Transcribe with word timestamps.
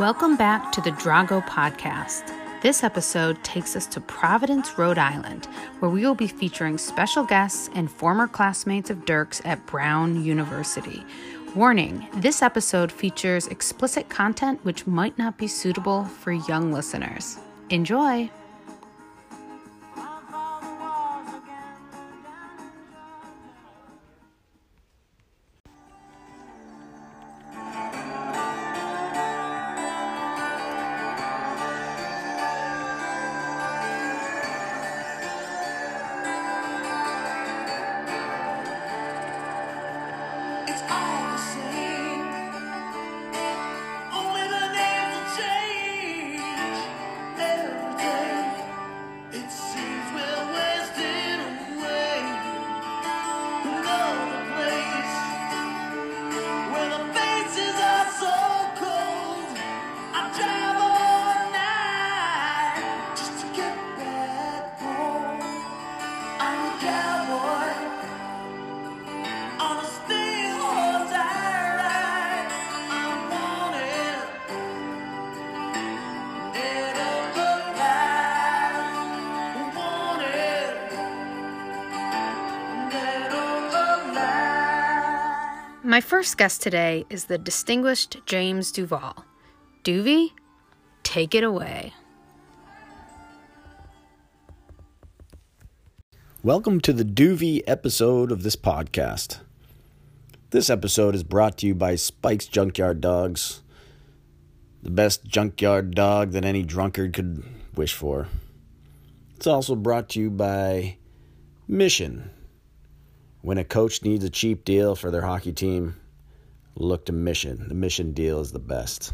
Welcome 0.00 0.36
back 0.36 0.72
to 0.72 0.80
the 0.80 0.90
Drago 0.90 1.46
Podcast. 1.46 2.32
This 2.62 2.82
episode 2.82 3.40
takes 3.44 3.76
us 3.76 3.86
to 3.86 4.00
Providence, 4.00 4.76
Rhode 4.76 4.98
Island, 4.98 5.46
where 5.78 5.90
we 5.90 6.00
will 6.00 6.16
be 6.16 6.26
featuring 6.26 6.78
special 6.78 7.22
guests 7.22 7.70
and 7.76 7.88
former 7.88 8.26
classmates 8.26 8.90
of 8.90 9.04
Dirk's 9.04 9.40
at 9.44 9.64
Brown 9.66 10.24
University. 10.24 11.04
Warning 11.54 12.08
this 12.14 12.42
episode 12.42 12.90
features 12.90 13.46
explicit 13.46 14.08
content 14.08 14.58
which 14.64 14.84
might 14.84 15.16
not 15.16 15.38
be 15.38 15.46
suitable 15.46 16.06
for 16.06 16.32
young 16.32 16.72
listeners. 16.72 17.38
Enjoy! 17.70 18.28
First 86.14 86.38
guest 86.38 86.62
today 86.62 87.04
is 87.10 87.24
the 87.24 87.36
distinguished 87.36 88.18
James 88.24 88.70
Duval. 88.70 89.24
Duvie, 89.82 90.30
take 91.02 91.34
it 91.34 91.42
away. 91.42 91.92
Welcome 96.40 96.80
to 96.82 96.92
the 96.92 97.04
Duvie 97.04 97.64
episode 97.66 98.30
of 98.30 98.44
this 98.44 98.54
podcast. 98.54 99.40
This 100.50 100.70
episode 100.70 101.16
is 101.16 101.24
brought 101.24 101.58
to 101.58 101.66
you 101.66 101.74
by 101.74 101.96
Spike's 101.96 102.46
Junkyard 102.46 103.00
Dogs, 103.00 103.62
the 104.84 104.90
best 104.90 105.24
junkyard 105.24 105.96
dog 105.96 106.30
that 106.30 106.44
any 106.44 106.62
drunkard 106.62 107.12
could 107.12 107.42
wish 107.74 107.92
for. 107.92 108.28
It's 109.34 109.48
also 109.48 109.74
brought 109.74 110.10
to 110.10 110.20
you 110.20 110.30
by 110.30 110.96
Mission. 111.66 112.30
When 113.42 113.58
a 113.58 113.64
coach 113.64 114.04
needs 114.04 114.22
a 114.22 114.30
cheap 114.30 114.64
deal 114.64 114.94
for 114.94 115.10
their 115.10 115.22
hockey 115.22 115.52
team, 115.52 115.96
look 116.76 117.06
to 117.06 117.12
Mission. 117.12 117.68
The 117.68 117.74
Mission 117.74 118.12
deal 118.12 118.40
is 118.40 118.52
the 118.52 118.58
best. 118.58 119.12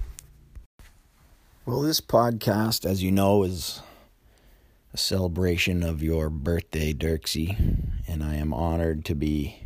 Well, 1.66 1.82
this 1.82 2.00
podcast, 2.00 2.86
as 2.86 3.02
you 3.02 3.12
know, 3.12 3.42
is 3.42 3.82
a 4.92 4.96
celebration 4.96 5.82
of 5.82 6.02
your 6.02 6.30
birthday, 6.30 6.92
Dirksy, 6.92 7.56
and 8.08 8.24
I 8.24 8.36
am 8.36 8.52
honored 8.52 9.04
to 9.06 9.14
be 9.14 9.64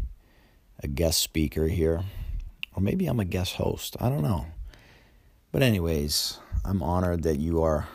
a 0.82 0.88
guest 0.88 1.20
speaker 1.20 1.68
here. 1.68 2.02
Or 2.74 2.82
maybe 2.82 3.06
I'm 3.06 3.20
a 3.20 3.24
guest 3.24 3.54
host. 3.54 3.96
I 4.00 4.08
don't 4.08 4.22
know. 4.22 4.46
But, 5.52 5.62
anyways, 5.62 6.40
I'm 6.64 6.82
honored 6.82 7.22
that 7.22 7.38
you 7.38 7.62
are 7.62 7.86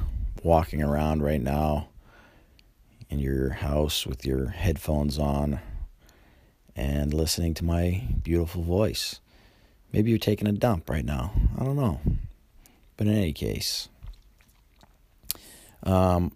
walking 0.41 0.81
around 0.81 1.21
right 1.21 1.41
now 1.41 1.89
in 3.09 3.19
your 3.19 3.49
house 3.49 4.07
with 4.07 4.25
your 4.25 4.47
headphones 4.47 5.19
on 5.19 5.59
and 6.75 7.13
listening 7.13 7.53
to 7.55 7.65
my 7.65 8.07
beautiful 8.23 8.63
voice. 8.63 9.19
Maybe 9.91 10.09
you're 10.09 10.19
taking 10.19 10.47
a 10.47 10.51
dump 10.51 10.89
right 10.89 11.05
now. 11.05 11.31
I 11.57 11.63
don't 11.63 11.75
know. 11.75 11.99
But 12.97 13.07
in 13.07 13.13
any 13.13 13.33
case, 13.33 13.89
um, 15.83 16.33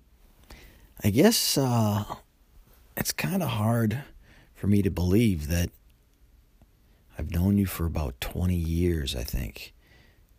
I 1.03 1.09
guess 1.09 1.57
uh, 1.57 2.05
it's 2.95 3.11
kind 3.11 3.43
of 3.43 3.49
hard 3.49 4.03
for 4.55 4.67
me 4.67 4.81
to 4.81 4.89
believe 4.89 5.49
that 5.49 5.69
I've 7.17 7.31
known 7.31 7.57
you 7.57 7.65
for 7.65 7.85
about 7.85 8.19
20 8.21 8.55
years, 8.55 9.15
I 9.15 9.23
think. 9.23 9.73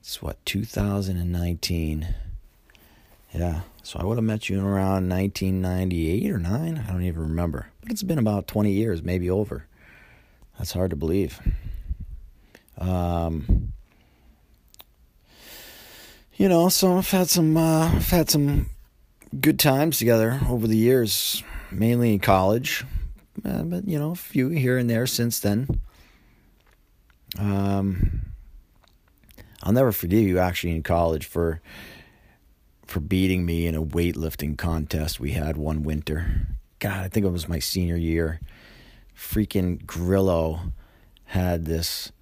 It's 0.00 0.20
what, 0.20 0.44
2019? 0.44 2.14
Yeah, 3.32 3.60
so 3.82 3.98
I 3.98 4.04
would 4.04 4.16
have 4.16 4.24
met 4.24 4.48
you 4.48 4.58
in 4.58 4.64
around 4.64 5.08
1998 5.08 6.30
or 6.30 6.38
9. 6.38 6.84
I 6.88 6.92
don't 6.92 7.02
even 7.02 7.22
remember. 7.22 7.66
But 7.80 7.90
it's 7.90 8.02
been 8.02 8.18
about 8.18 8.46
20 8.46 8.70
years, 8.70 9.02
maybe 9.02 9.28
over. 9.28 9.66
That's 10.58 10.72
hard 10.72 10.90
to 10.90 10.96
believe. 10.96 11.40
Um, 12.78 13.72
you 16.36 16.48
know, 16.48 16.68
so 16.68 16.98
I've 16.98 17.10
had 17.10 17.28
some, 17.28 17.56
uh, 17.56 17.92
I've 17.94 18.10
had 18.10 18.30
some 18.30 18.66
good 19.40 19.58
times 19.58 19.98
together 19.98 20.40
over 20.48 20.66
the 20.66 20.76
years, 20.76 21.42
mainly 21.70 22.12
in 22.12 22.20
college, 22.20 22.84
uh, 23.44 23.62
but 23.62 23.86
you 23.86 23.98
know, 23.98 24.12
a 24.12 24.16
few 24.16 24.48
here 24.48 24.78
and 24.78 24.88
there 24.88 25.06
since 25.06 25.40
then. 25.40 25.80
Um, 27.38 28.20
I'll 29.62 29.72
never 29.72 29.92
forgive 29.92 30.22
you 30.22 30.38
actually 30.38 30.74
in 30.74 30.82
college 30.82 31.24
for 31.26 31.60
for 32.86 33.00
beating 33.00 33.46
me 33.46 33.66
in 33.66 33.74
a 33.74 33.82
weightlifting 33.82 34.58
contest 34.58 35.18
we 35.18 35.32
had 35.32 35.56
one 35.56 35.82
winter. 35.82 36.46
God, 36.78 37.04
I 37.04 37.08
think 37.08 37.24
it 37.24 37.30
was 37.30 37.48
my 37.48 37.58
senior 37.58 37.96
year. 37.96 38.40
Freaking 39.16 39.84
Grillo 39.86 40.72
had 41.24 41.64
this. 41.64 42.12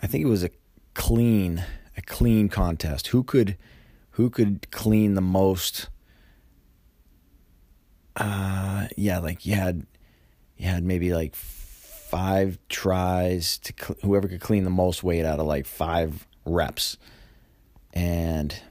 I 0.00 0.06
think 0.06 0.24
it 0.24 0.28
was 0.28 0.44
a 0.44 0.50
clean, 0.94 1.64
a 1.96 2.02
clean 2.02 2.48
contest. 2.48 3.08
Who 3.08 3.22
could, 3.22 3.56
who 4.12 4.30
could 4.30 4.70
clean 4.70 5.14
the 5.14 5.20
most? 5.20 5.88
uh 8.16 8.86
yeah 8.96 9.18
like 9.18 9.44
you 9.44 9.54
had 9.54 9.86
you 10.56 10.66
had 10.66 10.82
maybe 10.82 11.12
like 11.12 11.34
five 11.34 12.58
tries 12.68 13.58
to 13.58 13.74
cl- 13.78 13.98
whoever 14.02 14.26
could 14.26 14.40
clean 14.40 14.64
the 14.64 14.70
most 14.70 15.02
weight 15.02 15.24
out 15.24 15.38
of 15.38 15.46
like 15.46 15.66
five 15.66 16.26
reps 16.46 16.96
and 17.92 18.62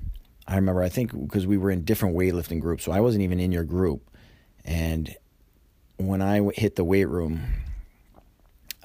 i 0.47 0.56
remember 0.56 0.81
i 0.81 0.90
think 0.90 1.12
because 1.12 1.46
we 1.46 1.57
were 1.57 1.69
in 1.69 1.84
different 1.84 2.16
weightlifting 2.16 2.59
groups 2.59 2.84
so 2.84 2.92
i 2.92 3.00
wasn't 3.00 3.22
even 3.22 3.40
in 3.40 3.52
your 3.52 3.63
group 3.63 4.09
and 4.63 5.16
when 5.97 6.22
i 6.22 6.42
hit 6.56 6.75
the 6.75 6.84
weight 6.84 7.06
room 7.06 7.42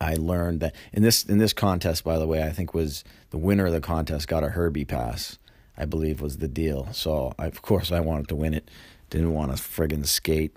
i 0.00 0.14
learned 0.14 0.60
that 0.60 0.74
in 0.92 1.02
this 1.02 1.24
in 1.24 1.38
this 1.38 1.52
contest 1.52 2.04
by 2.04 2.18
the 2.18 2.26
way 2.26 2.42
i 2.42 2.50
think 2.50 2.74
was 2.74 3.04
the 3.30 3.38
winner 3.38 3.66
of 3.66 3.72
the 3.72 3.80
contest 3.80 4.28
got 4.28 4.44
a 4.44 4.48
herbie 4.48 4.84
pass 4.84 5.38
i 5.76 5.84
believe 5.84 6.20
was 6.20 6.38
the 6.38 6.48
deal 6.48 6.88
so 6.92 7.32
I, 7.38 7.46
of 7.46 7.62
course 7.62 7.92
i 7.92 8.00
wanted 8.00 8.28
to 8.28 8.36
win 8.36 8.54
it 8.54 8.70
didn't 9.10 9.34
want 9.34 9.54
to 9.54 9.62
friggin' 9.62 10.06
skate. 10.06 10.56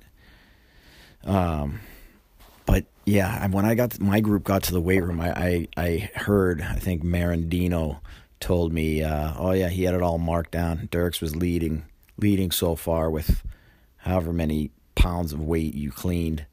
Um, 1.25 1.81
but 2.65 2.85
yeah, 3.05 3.45
when 3.47 3.65
I 3.65 3.75
got 3.75 3.91
to, 3.91 4.03
my 4.03 4.19
group 4.21 4.43
got 4.43 4.63
to 4.63 4.71
the 4.71 4.81
weight 4.81 5.03
room, 5.03 5.19
I, 5.19 5.31
I, 5.31 5.67
I 5.75 6.11
heard 6.15 6.61
I 6.61 6.75
think 6.75 7.03
Marandino 7.03 7.99
told 8.39 8.71
me, 8.71 9.03
uh, 9.03 9.33
oh 9.37 9.51
yeah, 9.51 9.69
he 9.69 9.83
had 9.83 9.95
it 9.95 10.01
all 10.01 10.17
marked 10.17 10.51
down. 10.51 10.87
Dirks 10.91 11.19
was 11.19 11.35
leading 11.35 11.85
leading 12.17 12.51
so 12.51 12.75
far 12.75 13.09
with 13.09 13.43
however 13.97 14.31
many 14.31 14.69
pounds 14.95 15.33
of 15.33 15.41
weight 15.41 15.73
you 15.73 15.91
cleaned, 15.91 16.45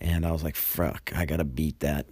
and 0.00 0.24
I 0.24 0.32
was 0.32 0.42
like, 0.42 0.56
fuck, 0.56 1.12
I 1.14 1.26
gotta 1.26 1.44
beat 1.44 1.80
that. 1.80 2.06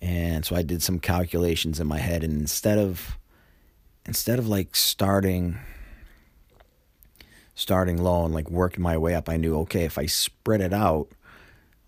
And 0.00 0.44
so 0.44 0.56
I 0.56 0.62
did 0.62 0.82
some 0.82 0.98
calculations 0.98 1.80
in 1.80 1.86
my 1.86 1.98
head, 1.98 2.22
and 2.22 2.40
instead 2.40 2.78
of 2.78 3.18
instead 4.06 4.38
of 4.38 4.48
like 4.48 4.74
starting 4.74 5.58
starting 7.54 8.00
low 8.00 8.24
and 8.24 8.32
like 8.32 8.50
working 8.50 8.82
my 8.82 8.96
way 8.96 9.14
up, 9.14 9.28
I 9.28 9.36
knew 9.36 9.58
okay 9.60 9.84
if 9.84 9.98
I 9.98 10.06
spread 10.06 10.60
it 10.60 10.72
out, 10.72 11.08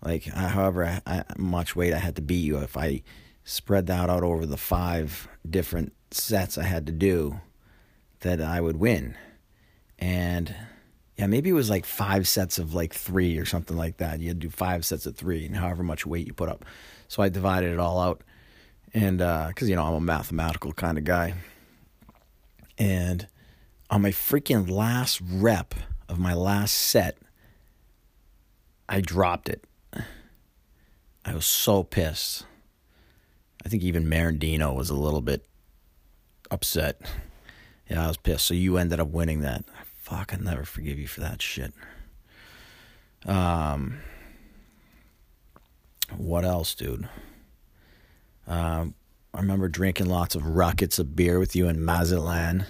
like 0.03 0.27
uh, 0.35 0.49
however 0.49 0.85
I, 0.85 1.01
I, 1.05 1.23
much 1.37 1.75
weight 1.75 1.93
I 1.93 1.99
had 1.99 2.17
to 2.17 2.21
beat 2.21 2.43
you, 2.43 2.57
if 2.57 2.75
I 2.75 3.03
spread 3.45 3.87
that 3.87 4.09
out 4.09 4.23
over 4.23 4.45
the 4.45 4.57
five 4.57 5.29
different 5.49 5.93
sets 6.11 6.57
I 6.57 6.63
had 6.63 6.85
to 6.87 6.91
do, 6.91 7.39
that 8.19 8.41
I 8.41 8.59
would 8.59 8.77
win. 8.77 9.15
And 9.97 10.53
yeah, 11.17 11.27
maybe 11.27 11.49
it 11.49 11.53
was 11.53 11.69
like 11.69 11.85
five 11.85 12.27
sets 12.27 12.57
of 12.57 12.73
like 12.73 12.93
three 12.93 13.37
or 13.37 13.45
something 13.45 13.77
like 13.77 13.97
that. 13.97 14.19
You 14.19 14.29
had 14.29 14.41
to 14.41 14.47
do 14.47 14.51
five 14.51 14.85
sets 14.85 15.05
of 15.05 15.15
three, 15.15 15.45
and 15.45 15.55
however 15.55 15.83
much 15.83 16.05
weight 16.05 16.27
you 16.27 16.33
put 16.33 16.49
up. 16.49 16.65
So 17.07 17.21
I 17.21 17.29
divided 17.29 17.71
it 17.73 17.79
all 17.79 17.99
out, 17.99 18.23
and 18.93 19.17
because 19.17 19.63
uh, 19.63 19.65
you 19.65 19.75
know 19.75 19.85
I'm 19.85 19.93
a 19.93 20.01
mathematical 20.01 20.71
kind 20.73 20.97
of 20.97 21.03
guy, 21.03 21.33
And 22.77 23.27
on 23.91 24.01
my 24.01 24.11
freaking 24.11 24.69
last 24.69 25.21
rep 25.21 25.75
of 26.09 26.17
my 26.17 26.33
last 26.33 26.73
set, 26.73 27.17
I 28.89 29.01
dropped 29.01 29.49
it. 29.49 29.63
I 31.23 31.35
was 31.35 31.45
so 31.45 31.83
pissed. 31.83 32.45
I 33.63 33.69
think 33.69 33.83
even 33.83 34.05
Marandino 34.05 34.75
was 34.75 34.89
a 34.89 34.95
little 34.95 35.21
bit 35.21 35.45
upset. 36.49 36.99
Yeah, 37.87 38.05
I 38.05 38.07
was 38.07 38.17
pissed. 38.17 38.45
So 38.45 38.55
you 38.55 38.77
ended 38.77 38.99
up 38.99 39.09
winning 39.09 39.41
that. 39.41 39.63
Fuck, 40.11 40.33
I'll 40.33 40.41
never 40.41 40.65
forgive 40.65 40.99
you 40.99 41.07
for 41.07 41.21
that 41.21 41.41
shit. 41.41 41.71
Um, 43.25 43.99
what 46.17 46.43
else, 46.43 46.75
dude? 46.75 47.07
Um, 48.45 48.93
I 49.33 49.39
remember 49.39 49.69
drinking 49.69 50.07
lots 50.07 50.35
of 50.35 50.45
rockets 50.45 50.99
of 50.99 51.15
beer 51.15 51.39
with 51.39 51.55
you 51.55 51.69
in 51.69 51.85
Mazatlan, 51.85 52.65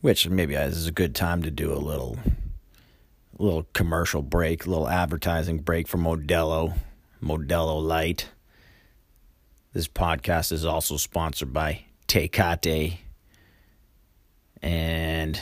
which 0.00 0.26
maybe 0.26 0.54
is 0.54 0.86
a 0.86 0.92
good 0.92 1.14
time 1.14 1.42
to 1.42 1.50
do 1.50 1.70
a 1.70 1.76
little, 1.76 2.16
little 3.38 3.66
commercial 3.74 4.22
break, 4.22 4.64
a 4.64 4.70
little 4.70 4.88
advertising 4.88 5.58
break 5.58 5.86
for 5.86 5.98
Modelo, 5.98 6.72
Modelo 7.22 7.86
Light. 7.86 8.30
This 9.74 9.88
podcast 9.88 10.52
is 10.52 10.64
also 10.64 10.96
sponsored 10.96 11.52
by 11.52 11.84
Tecate 12.08 12.96
and 14.62 15.38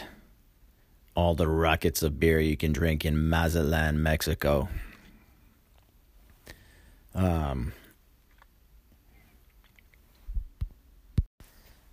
all 1.20 1.34
the 1.34 1.46
rockets 1.46 2.02
of 2.02 2.18
beer 2.18 2.40
you 2.40 2.56
can 2.56 2.72
drink 2.72 3.04
in 3.04 3.28
Mazatlan, 3.28 4.02
Mexico. 4.02 4.70
Um, 7.14 7.74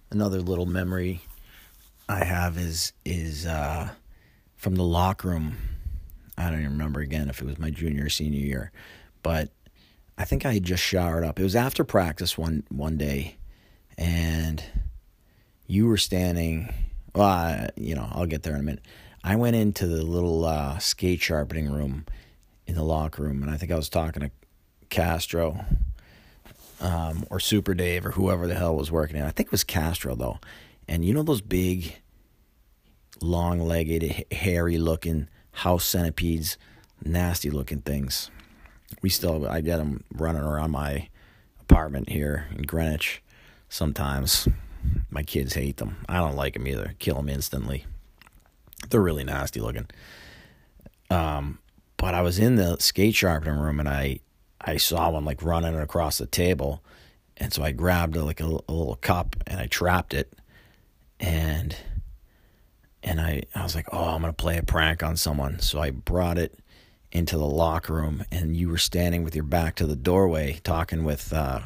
another 0.09 0.39
little 0.39 0.65
memory 0.65 1.19
I 2.07 2.23
have 2.23 2.57
is 2.57 2.93
is 3.03 3.45
uh, 3.45 3.89
from 4.55 4.75
the 4.75 4.85
locker 4.85 5.27
room. 5.27 5.57
I 6.37 6.49
don't 6.49 6.59
even 6.59 6.71
remember 6.71 7.01
again 7.01 7.29
if 7.29 7.41
it 7.41 7.45
was 7.45 7.59
my 7.59 7.69
junior 7.69 8.05
or 8.05 8.09
senior 8.09 8.39
year, 8.39 8.71
but 9.23 9.49
I 10.17 10.23
think 10.23 10.45
I 10.45 10.53
had 10.53 10.63
just 10.63 10.83
showered 10.83 11.25
up. 11.25 11.37
It 11.37 11.43
was 11.43 11.55
after 11.55 11.83
practice 11.83 12.37
one 12.37 12.63
one 12.69 12.95
day, 12.95 13.35
and 13.97 14.63
you 15.67 15.85
were 15.87 15.97
standing. 15.97 16.73
Well, 17.13 17.27
I, 17.27 17.69
you 17.75 17.93
know, 17.93 18.07
I'll 18.11 18.25
get 18.25 18.43
there 18.43 18.53
in 18.53 18.61
a 18.61 18.63
minute. 18.63 18.85
I 19.23 19.35
went 19.35 19.55
into 19.55 19.87
the 19.87 20.03
little 20.03 20.45
uh, 20.45 20.77
skate 20.77 21.21
sharpening 21.21 21.71
room 21.71 22.05
in 22.65 22.75
the 22.75 22.83
locker 22.83 23.23
room, 23.23 23.41
and 23.41 23.51
I 23.51 23.57
think 23.57 23.71
I 23.71 23.75
was 23.75 23.89
talking 23.89 24.21
to 24.21 24.31
Castro 24.89 25.65
um, 26.79 27.25
or 27.29 27.39
Super 27.39 27.73
Dave 27.73 28.05
or 28.05 28.11
whoever 28.11 28.47
the 28.47 28.55
hell 28.55 28.75
was 28.75 28.91
working 28.91 29.17
in. 29.17 29.23
I 29.23 29.31
think 29.31 29.47
it 29.47 29.51
was 29.51 29.63
Castro 29.63 30.15
though. 30.15 30.39
And 30.87 31.03
you 31.03 31.13
know 31.13 31.23
those 31.23 31.41
big, 31.41 31.95
long-legged, 33.21 34.25
hairy 34.31 34.77
looking 34.77 35.27
house 35.51 35.83
centipedes, 35.83 36.57
nasty 37.03 37.49
looking 37.49 37.81
things. 37.81 38.29
We 39.01 39.09
still, 39.09 39.47
I 39.47 39.61
get 39.61 39.77
them 39.77 40.03
running 40.13 40.43
around 40.43 40.71
my 40.71 41.09
apartment 41.59 42.09
here 42.09 42.47
in 42.55 42.63
Greenwich. 42.63 43.21
Sometimes 43.67 44.47
my 45.09 45.23
kids 45.23 45.55
hate 45.55 45.77
them. 45.77 45.97
I 46.07 46.19
don't 46.19 46.35
like 46.37 46.53
them 46.53 46.67
either. 46.67 46.95
Kill 46.99 47.15
them 47.15 47.27
instantly. 47.27 47.85
They're 48.89 49.01
really 49.01 49.23
nasty 49.23 49.59
looking. 49.59 49.87
Um, 51.09 51.59
but 51.97 52.13
I 52.13 52.21
was 52.21 52.39
in 52.39 52.55
the 52.55 52.77
skate 52.79 53.15
sharpening 53.15 53.59
room 53.59 53.79
and 53.79 53.89
I 53.89 54.19
I 54.59 54.77
saw 54.77 55.09
one 55.11 55.25
like 55.25 55.43
running 55.43 55.77
across 55.79 56.17
the 56.17 56.25
table, 56.25 56.83
and 57.37 57.53
so 57.53 57.63
I 57.63 57.71
grabbed 57.71 58.15
like 58.15 58.41
a, 58.41 58.45
a 58.45 58.73
little 58.73 58.97
cup 59.01 59.35
and 59.45 59.59
I 59.59 59.67
trapped 59.67 60.13
it, 60.13 60.33
and 61.19 61.75
and 63.03 63.21
I 63.21 63.43
I 63.55 63.63
was 63.63 63.75
like, 63.75 63.87
oh, 63.91 64.09
I'm 64.09 64.21
gonna 64.21 64.33
play 64.33 64.57
a 64.57 64.63
prank 64.63 65.03
on 65.03 65.15
someone. 65.17 65.59
So 65.59 65.79
I 65.79 65.91
brought 65.91 66.37
it 66.37 66.59
into 67.11 67.37
the 67.37 67.45
locker 67.45 67.93
room, 67.93 68.25
and 68.31 68.55
you 68.55 68.69
were 68.69 68.77
standing 68.77 69.23
with 69.23 69.35
your 69.35 69.45
back 69.45 69.75
to 69.75 69.87
the 69.87 69.95
doorway 69.95 70.59
talking 70.63 71.03
with. 71.03 71.33
Uh, 71.33 71.61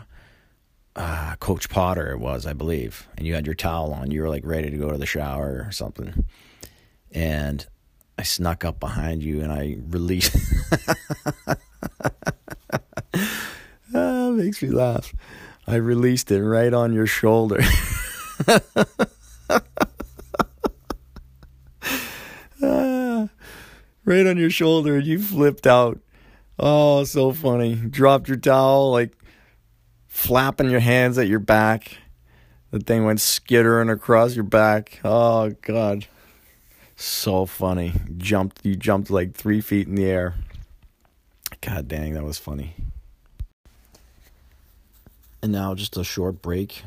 uh, 0.93 1.35
Coach 1.37 1.69
Potter, 1.69 2.11
it 2.11 2.19
was, 2.19 2.45
I 2.45 2.51
believe, 2.51 3.07
and 3.17 3.25
you 3.25 3.33
had 3.33 3.45
your 3.45 3.55
towel 3.55 3.93
on. 3.93 4.11
You 4.11 4.23
were 4.23 4.29
like 4.29 4.45
ready 4.45 4.69
to 4.69 4.75
go 4.75 4.91
to 4.91 4.97
the 4.97 5.05
shower 5.05 5.63
or 5.65 5.71
something. 5.71 6.25
And 7.11 7.65
I 8.17 8.23
snuck 8.23 8.63
up 8.63 8.79
behind 8.79 9.23
you 9.23 9.41
and 9.41 9.51
I 9.51 9.77
released. 9.89 10.35
ah, 13.93 14.29
makes 14.31 14.61
me 14.61 14.69
laugh. 14.69 15.13
I 15.67 15.75
released 15.75 16.31
it 16.31 16.43
right 16.43 16.73
on 16.73 16.93
your 16.93 17.07
shoulder. 17.07 17.61
ah, 22.61 23.29
right 24.05 24.27
on 24.27 24.37
your 24.37 24.49
shoulder, 24.49 24.97
and 24.97 25.05
you 25.05 25.19
flipped 25.19 25.67
out. 25.67 25.99
Oh, 26.59 27.03
so 27.03 27.31
funny. 27.31 27.75
Dropped 27.75 28.27
your 28.27 28.37
towel, 28.37 28.91
like 28.91 29.17
flapping 30.07 30.69
your 30.69 30.79
hands 30.79 31.17
at 31.17 31.27
your 31.27 31.39
back. 31.39 31.97
The 32.71 32.79
thing 32.79 33.03
went 33.03 33.19
skittering 33.19 33.89
across 33.89 34.35
your 34.35 34.43
back. 34.43 34.99
Oh, 35.03 35.51
God. 35.61 36.07
So 37.01 37.47
funny. 37.47 37.93
Jumped, 38.17 38.63
you 38.63 38.75
jumped 38.75 39.09
like 39.09 39.33
three 39.33 39.59
feet 39.59 39.87
in 39.87 39.95
the 39.95 40.05
air. 40.05 40.35
God 41.59 41.87
dang, 41.87 42.13
that 42.13 42.23
was 42.23 42.37
funny. 42.37 42.75
And 45.41 45.51
now 45.51 45.73
just 45.73 45.97
a 45.97 46.03
short 46.03 46.43
break 46.43 46.83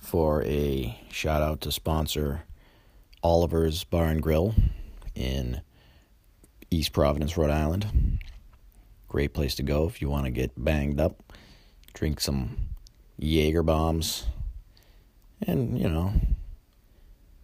for 0.00 0.42
a 0.44 0.98
shout 1.10 1.42
out 1.42 1.60
to 1.60 1.70
sponsor 1.70 2.44
Oliver's 3.22 3.84
Bar 3.84 4.06
and 4.06 4.22
Grill 4.22 4.54
in 5.14 5.60
East 6.70 6.94
Providence, 6.94 7.36
Rhode 7.36 7.50
Island. 7.50 8.20
Great 9.08 9.34
place 9.34 9.54
to 9.56 9.62
go 9.62 9.86
if 9.86 10.00
you 10.00 10.08
want 10.08 10.24
to 10.24 10.30
get 10.30 10.52
banged 10.56 10.98
up, 10.98 11.22
drink 11.92 12.20
some 12.20 12.56
Jaeger 13.18 13.62
bombs, 13.62 14.24
and 15.42 15.78
you 15.78 15.90
know, 15.90 16.14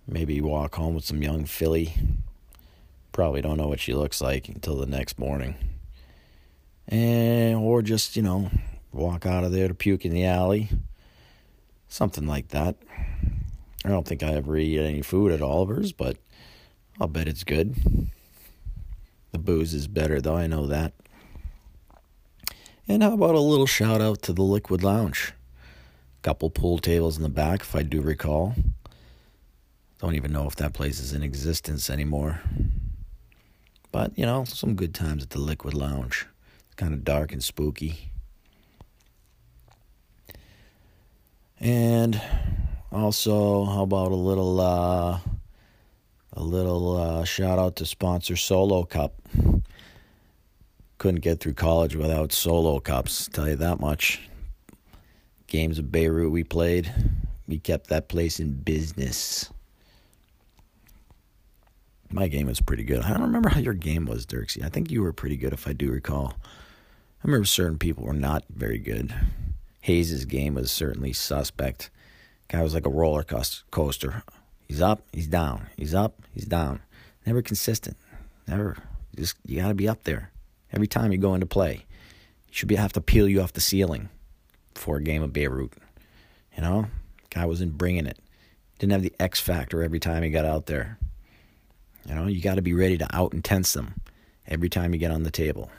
maybe 0.09 0.41
walk 0.41 0.75
home 0.77 0.95
with 0.95 1.05
some 1.05 1.23
young 1.23 1.45
filly. 1.45 1.95
Probably 3.13 3.43
don't 3.43 3.59
know 3.59 3.69
what 3.69 3.81
she 3.81 3.95
looks 3.95 4.21
like 4.21 4.49
until 4.49 4.77
the 4.77 4.87
next 4.87 5.19
morning. 5.19 5.55
And 6.89 7.57
or 7.57 7.83
just, 7.83 8.17
you 8.17 8.23
know, 8.23 8.51
walk 8.93 9.27
out 9.27 9.45
of 9.45 9.53
there 9.53 9.69
to 9.69 9.75
puke 9.75 10.05
in 10.05 10.13
the 10.13 10.25
alley. 10.25 10.71
Something 11.89 12.27
like 12.27 12.49
that. 12.49 12.77
I 13.85 13.91
don't 13.91 14.07
think 14.07 14.23
I 14.23 14.33
ever 14.33 14.57
eat 14.57 14.81
any 14.81 15.03
food 15.03 15.31
at 15.31 15.43
Oliver's, 15.43 15.93
but 15.93 16.17
I'll 17.01 17.09
bet 17.09 17.29
it's 17.29 17.45
good. 17.45 17.77
The 19.33 19.39
booze 19.39 19.75
is 19.75 19.87
better 19.87 20.21
though, 20.21 20.37
I 20.37 20.47
know 20.47 20.67
that. 20.67 20.95
And 22.89 23.03
how 23.03 23.13
about 23.13 23.35
a 23.35 23.41
little 23.41 23.67
shout 23.67 24.01
out 24.01 24.23
to 24.23 24.33
the 24.33 24.43
Liquid 24.43 24.83
Lounge? 24.83 25.35
Couple 26.23 26.51
pool 26.51 26.79
tables 26.79 27.17
in 27.17 27.23
the 27.23 27.29
back, 27.29 27.61
if 27.61 27.77
I 27.77 27.83
do 27.83 28.01
recall. 28.01 28.55
Don't 29.99 30.15
even 30.15 30.33
know 30.33 30.47
if 30.47 30.57
that 30.57 30.75
place 30.75 31.01
is 31.01 31.13
in 31.13 31.23
existence 31.23 31.91
anymore. 31.91 32.41
But, 33.91 34.17
you 34.17 34.25
know, 34.25 34.45
some 34.45 34.75
good 34.75 34.95
times 34.95 35.23
at 35.23 35.31
the 35.31 35.41
Liquid 35.41 35.75
Lounge. 35.75 36.27
It's 36.67 36.75
kind 36.77 36.95
of 36.95 37.05
dark 37.05 37.33
and 37.33 37.43
spooky. 37.43 38.13
And 41.59 42.21
also, 42.93 43.65
how 43.65 43.83
about 43.83 44.13
a 44.13 44.17
little 44.17 44.61
uh 44.61 45.19
a 46.39 46.43
little 46.43 46.97
uh, 46.97 47.25
shout 47.25 47.59
out 47.59 47.75
to 47.77 47.85
sponsor 47.85 48.37
Solo 48.37 48.85
Cup. 48.85 49.21
Couldn't 50.99 51.21
get 51.21 51.41
through 51.41 51.55
college 51.55 51.97
without 51.97 52.33
Solo 52.33 52.79
Cups, 52.79 53.29
tell 53.33 53.49
you 53.49 53.57
that 53.57 53.81
much. 53.81 54.21
Games 55.49 55.81
of 55.81 55.91
Beirut 55.91 56.31
we 56.31 56.45
played, 56.45 56.93
we 57.49 57.59
kept 57.59 57.89
that 57.89 58.09
place 58.09 58.39
in 58.39 58.53
business. 58.53 59.51
My 62.11 62.29
game 62.29 62.47
was 62.47 62.61
pretty 62.61 62.85
good. 62.85 63.03
I 63.03 63.11
don't 63.11 63.23
remember 63.23 63.51
how 63.51 63.61
your 63.61 63.75
game 63.75 64.07
was, 64.07 64.25
Dirksy. 64.25 64.65
I 64.65 64.69
think 64.69 64.91
you 64.91 65.03
were 65.03 65.13
pretty 65.13 65.37
good, 65.37 65.53
if 65.53 65.69
I 65.69 65.73
do 65.73 65.91
recall. 65.91 66.35
I 66.43 67.27
remember 67.27 67.45
certain 67.45 67.79
people 67.79 68.05
were 68.05 68.15
not 68.15 68.45
very 68.49 68.79
good. 68.79 69.15
Hayes's 69.83 70.25
game 70.25 70.55
was 70.55 70.71
certainly 70.71 71.13
suspect. 71.13 71.91
Guy 72.49 72.63
was 72.63 72.75
like 72.75 72.87
a 72.87 72.91
roller 72.91 73.25
coaster. 73.71 74.23
He's 74.67 74.81
up, 74.81 75.03
he's 75.13 75.27
down. 75.27 75.67
He's 75.77 75.95
up, 75.95 76.23
he's 76.33 76.45
down. 76.47 76.81
Never 77.27 77.43
consistent. 77.43 77.97
Never. 78.47 78.77
Just 79.17 79.37
you 79.45 79.61
got 79.61 79.69
to 79.69 79.75
be 79.75 79.89
up 79.89 80.05
there 80.05 80.31
every 80.73 80.87
time 80.87 81.13
you 81.13 81.19
go 81.19 81.35
into 81.35 81.47
play. 81.47 81.85
You 82.47 82.53
should 82.55 82.69
be 82.69 82.77
have 82.77 82.93
to 82.95 83.01
peel 83.01 83.29
you 83.29 83.43
off 83.43 83.53
the 83.53 83.61
ceiling 83.61 84.09
for 84.75 84.97
a 84.97 85.03
game 85.03 85.23
of 85.23 85.33
Beirut. 85.33 85.73
You 86.57 86.63
know, 86.63 86.87
guy 87.31 87.45
wasn't 87.45 87.77
bringing 87.77 88.07
it. 88.07 88.19
Didn't 88.79 88.93
have 88.93 89.03
the 89.03 89.13
X 89.21 89.41
factor 89.41 89.83
every 89.83 90.01
time 90.01 90.23
he 90.23 90.31
got 90.31 90.45
out 90.45 90.67
there. 90.67 90.99
You 92.09 92.15
know, 92.15 92.27
you 92.27 92.41
got 92.41 92.55
to 92.55 92.63
be 92.63 92.73
ready 92.73 92.97
to 92.99 93.15
out 93.15 93.35
intense 93.35 93.75
them 93.75 94.01
every 94.47 94.71
time 94.71 94.95
you 94.95 94.99
get 94.99 95.11
on 95.11 95.25
the 95.25 95.31
table. 95.31 95.71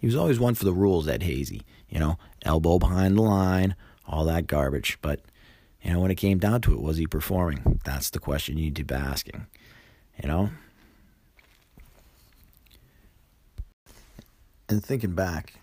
He 0.00 0.06
was 0.06 0.16
always 0.16 0.40
one 0.40 0.54
for 0.54 0.64
the 0.64 0.72
rules, 0.72 1.06
that 1.06 1.22
Hazy. 1.22 1.62
You 1.88 2.00
know, 2.00 2.18
elbow 2.42 2.78
behind 2.78 3.16
the 3.16 3.22
line, 3.22 3.76
all 4.06 4.24
that 4.24 4.48
garbage. 4.48 4.98
But, 5.00 5.20
You 5.82 5.92
know, 5.92 6.00
when 6.00 6.10
it 6.10 6.16
came 6.16 6.38
down 6.38 6.62
to 6.62 6.72
it, 6.72 6.80
was 6.80 6.96
he 6.96 7.06
performing? 7.06 7.80
That's 7.84 8.10
the 8.10 8.18
question 8.18 8.58
you 8.58 8.64
need 8.64 8.76
to 8.76 8.84
be 8.84 8.94
asking. 8.94 9.46
You 10.20 10.28
know? 10.28 10.50
And 14.68 14.84
thinking 14.84 15.12
back, 15.14 15.54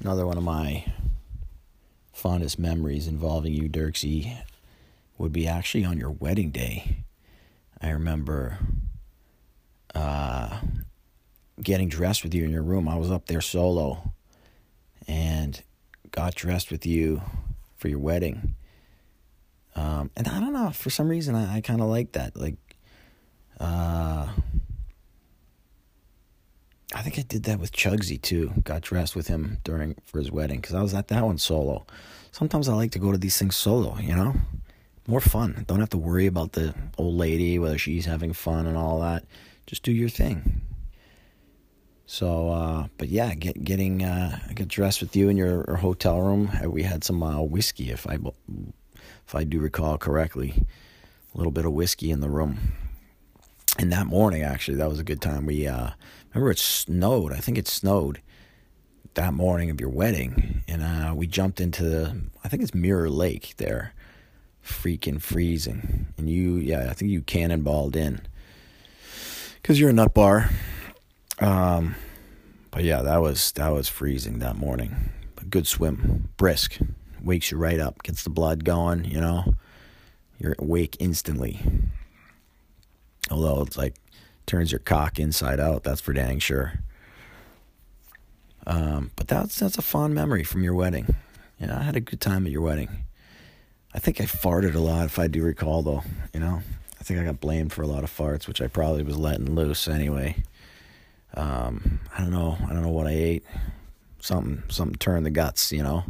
another 0.00 0.26
one 0.26 0.38
of 0.38 0.44
my 0.44 0.86
fondest 2.14 2.58
memories 2.58 3.06
involving 3.06 3.52
you, 3.52 3.68
Dirksy, 3.68 4.38
would 5.18 5.32
be 5.32 5.46
actually 5.46 5.84
on 5.84 5.98
your 5.98 6.10
wedding 6.10 6.50
day. 6.50 7.04
I 7.82 7.90
remember 7.90 8.58
uh, 9.94 10.60
getting 11.60 11.88
dressed 11.88 12.22
with 12.22 12.34
you 12.34 12.44
in 12.44 12.50
your 12.50 12.62
room. 12.62 12.88
I 12.88 12.96
was 12.96 13.10
up 13.10 13.26
there 13.26 13.40
solo 13.40 14.12
and 15.06 15.62
got 16.10 16.34
dressed 16.34 16.70
with 16.70 16.86
you 16.86 17.22
for 17.76 17.88
your 17.88 17.98
wedding. 17.98 18.54
Um, 19.74 20.10
and 20.16 20.28
I 20.28 20.38
don't 20.38 20.52
know, 20.52 20.70
for 20.70 20.90
some 20.90 21.08
reason, 21.08 21.34
I, 21.34 21.56
I 21.56 21.60
kind 21.60 21.80
of 21.80 21.88
like 21.88 22.12
that. 22.12 22.36
Like, 22.36 22.56
uh, 23.58 24.28
I 26.94 27.02
think 27.02 27.18
I 27.18 27.22
did 27.22 27.44
that 27.44 27.58
with 27.58 27.72
Chugsy 27.72 28.20
too. 28.20 28.52
Got 28.64 28.82
dressed 28.82 29.16
with 29.16 29.28
him 29.28 29.58
during 29.64 29.96
for 30.04 30.18
his 30.18 30.30
wedding 30.30 30.60
because 30.60 30.74
I 30.74 30.82
was 30.82 30.92
at 30.94 31.08
that 31.08 31.24
one 31.24 31.38
solo. 31.38 31.86
Sometimes 32.32 32.68
I 32.68 32.74
like 32.74 32.90
to 32.92 32.98
go 32.98 33.12
to 33.12 33.18
these 33.18 33.38
things 33.38 33.56
solo, 33.56 33.98
you 33.98 34.14
know, 34.14 34.34
more 35.06 35.20
fun. 35.20 35.64
Don't 35.66 35.80
have 35.80 35.90
to 35.90 35.98
worry 35.98 36.26
about 36.26 36.52
the 36.52 36.74
old 36.98 37.14
lady 37.14 37.58
whether 37.58 37.78
she's 37.78 38.06
having 38.06 38.32
fun 38.32 38.66
and 38.66 38.76
all 38.76 39.00
that. 39.00 39.24
Just 39.66 39.82
do 39.82 39.92
your 39.92 40.08
thing. 40.08 40.62
So, 42.06 42.50
uh, 42.50 42.88
but 42.98 43.08
yeah, 43.08 43.34
get, 43.34 43.64
getting 43.64 44.02
uh, 44.02 44.38
get 44.54 44.68
dressed 44.68 45.00
with 45.00 45.16
you 45.16 45.28
in 45.28 45.36
your, 45.36 45.64
your 45.66 45.76
hotel 45.76 46.20
room. 46.20 46.50
We 46.66 46.82
had 46.82 47.04
some 47.04 47.22
uh, 47.22 47.40
whiskey, 47.40 47.90
if 47.90 48.06
I 48.06 48.18
if 49.26 49.34
I 49.34 49.44
do 49.44 49.60
recall 49.60 49.96
correctly, 49.96 50.66
a 51.34 51.38
little 51.38 51.52
bit 51.52 51.64
of 51.64 51.72
whiskey 51.72 52.10
in 52.10 52.20
the 52.20 52.28
room. 52.28 52.58
And 53.78 53.90
that 53.92 54.06
morning, 54.06 54.42
actually, 54.42 54.76
that 54.76 54.90
was 54.90 54.98
a 54.98 55.04
good 55.04 55.22
time. 55.22 55.46
We 55.46 55.66
uh, 55.66 55.90
remember 56.34 56.50
it 56.50 56.58
snowed. 56.58 57.32
I 57.32 57.38
think 57.38 57.56
it 57.56 57.66
snowed 57.66 58.20
that 59.14 59.32
morning 59.32 59.70
of 59.70 59.80
your 59.80 59.90
wedding, 59.90 60.62
and 60.68 60.82
uh, 60.82 61.14
we 61.14 61.26
jumped 61.26 61.60
into 61.60 61.84
the. 61.84 62.20
I 62.44 62.48
think 62.48 62.62
it's 62.62 62.74
Mirror 62.74 63.10
Lake 63.10 63.54
there, 63.56 63.94
freaking 64.64 65.20
freezing. 65.20 66.08
And 66.18 66.28
you, 66.28 66.56
yeah, 66.56 66.90
I 66.90 66.92
think 66.92 67.10
you 67.10 67.22
cannonballed 67.22 67.96
in 67.96 68.22
because 69.62 69.78
you're 69.78 69.90
a 69.90 69.94
nut 69.94 70.12
bar. 70.12 70.50
Um, 71.38 71.94
but 72.70 72.84
yeah, 72.84 73.02
that 73.02 73.22
was 73.22 73.52
that 73.52 73.72
was 73.72 73.88
freezing 73.88 74.40
that 74.40 74.56
morning. 74.56 74.94
But 75.36 75.50
good 75.50 75.66
swim, 75.66 76.30
brisk, 76.36 76.78
wakes 77.22 77.50
you 77.50 77.58
right 77.58 77.78
up, 77.78 78.02
gets 78.02 78.24
the 78.24 78.30
blood 78.30 78.64
going. 78.64 79.04
You 79.04 79.20
know, 79.20 79.54
you're 80.38 80.56
awake 80.58 80.96
instantly. 80.98 81.60
Although 83.30 83.62
it's 83.62 83.76
like 83.76 83.94
turns 84.46 84.72
your 84.72 84.80
cock 84.80 85.18
inside 85.18 85.60
out. 85.60 85.84
That's 85.84 86.00
for 86.00 86.12
dang 86.12 86.38
sure. 86.38 86.80
Um, 88.66 89.10
but 89.16 89.28
that's 89.28 89.58
that's 89.58 89.78
a 89.78 89.82
fond 89.82 90.14
memory 90.14 90.44
from 90.44 90.62
your 90.62 90.74
wedding. 90.74 91.14
You 91.58 91.68
know, 91.68 91.76
I 91.76 91.82
had 91.82 91.96
a 91.96 92.00
good 92.00 92.20
time 92.20 92.46
at 92.46 92.52
your 92.52 92.62
wedding. 92.62 93.04
I 93.94 93.98
think 93.98 94.20
I 94.20 94.24
farted 94.24 94.74
a 94.74 94.80
lot, 94.80 95.04
if 95.04 95.18
I 95.18 95.26
do 95.26 95.42
recall, 95.42 95.82
though. 95.82 96.02
You 96.32 96.40
know, 96.40 96.62
I 97.02 97.04
think 97.04 97.18
I 97.18 97.24
got 97.24 97.40
blamed 97.40 97.72
for 97.72 97.82
a 97.82 97.88
lot 97.88 98.04
of 98.04 98.16
farts, 98.16 98.46
which 98.46 98.62
I 98.62 98.68
probably 98.68 99.02
was 99.02 99.16
letting 99.16 99.56
loose 99.56 99.88
anyway. 99.88 100.36
Um, 101.34 101.98
I 102.16 102.20
don't 102.20 102.30
know. 102.30 102.56
I 102.64 102.72
don't 102.72 102.82
know 102.82 102.90
what 102.90 103.08
I 103.08 103.10
ate. 103.10 103.44
Something, 104.20 104.62
something 104.68 104.98
turned 104.98 105.26
the 105.26 105.30
guts. 105.30 105.72
You 105.72 105.82
know, 105.82 106.04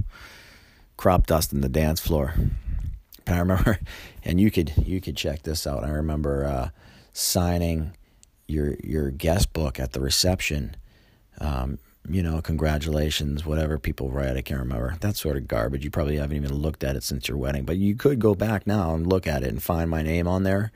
crop 0.98 1.26
dust 1.26 1.50
in 1.54 1.62
the 1.62 1.70
dance 1.70 1.98
floor. 1.98 2.34
I 3.26 3.38
remember, 3.38 3.78
and 4.22 4.38
you 4.38 4.50
could 4.50 4.74
you 4.84 5.00
could 5.00 5.16
check 5.16 5.44
this 5.44 5.66
out. 5.66 5.82
I 5.82 5.88
remember 5.88 6.44
uh, 6.44 6.68
signing 7.14 7.96
your 8.46 8.74
your 8.84 9.10
guest 9.10 9.54
book 9.54 9.80
at 9.80 9.92
the 9.92 10.00
reception. 10.00 10.76
Um, 11.40 11.78
you 12.08 12.22
know, 12.22 12.40
congratulations, 12.42 13.46
whatever 13.46 13.78
people 13.78 14.10
write. 14.10 14.36
I 14.36 14.42
can't 14.42 14.60
remember. 14.60 14.96
That 15.00 15.16
sort 15.16 15.36
of 15.36 15.46
garbage. 15.46 15.84
You 15.84 15.90
probably 15.90 16.16
haven't 16.16 16.36
even 16.36 16.54
looked 16.54 16.82
at 16.82 16.96
it 16.96 17.04
since 17.04 17.28
your 17.28 17.36
wedding, 17.36 17.64
but 17.64 17.76
you 17.76 17.94
could 17.94 18.18
go 18.18 18.34
back 18.34 18.66
now 18.66 18.94
and 18.94 19.06
look 19.06 19.26
at 19.26 19.42
it 19.42 19.48
and 19.48 19.62
find 19.62 19.88
my 19.88 20.02
name 20.02 20.26
on 20.26 20.42
there. 20.42 20.72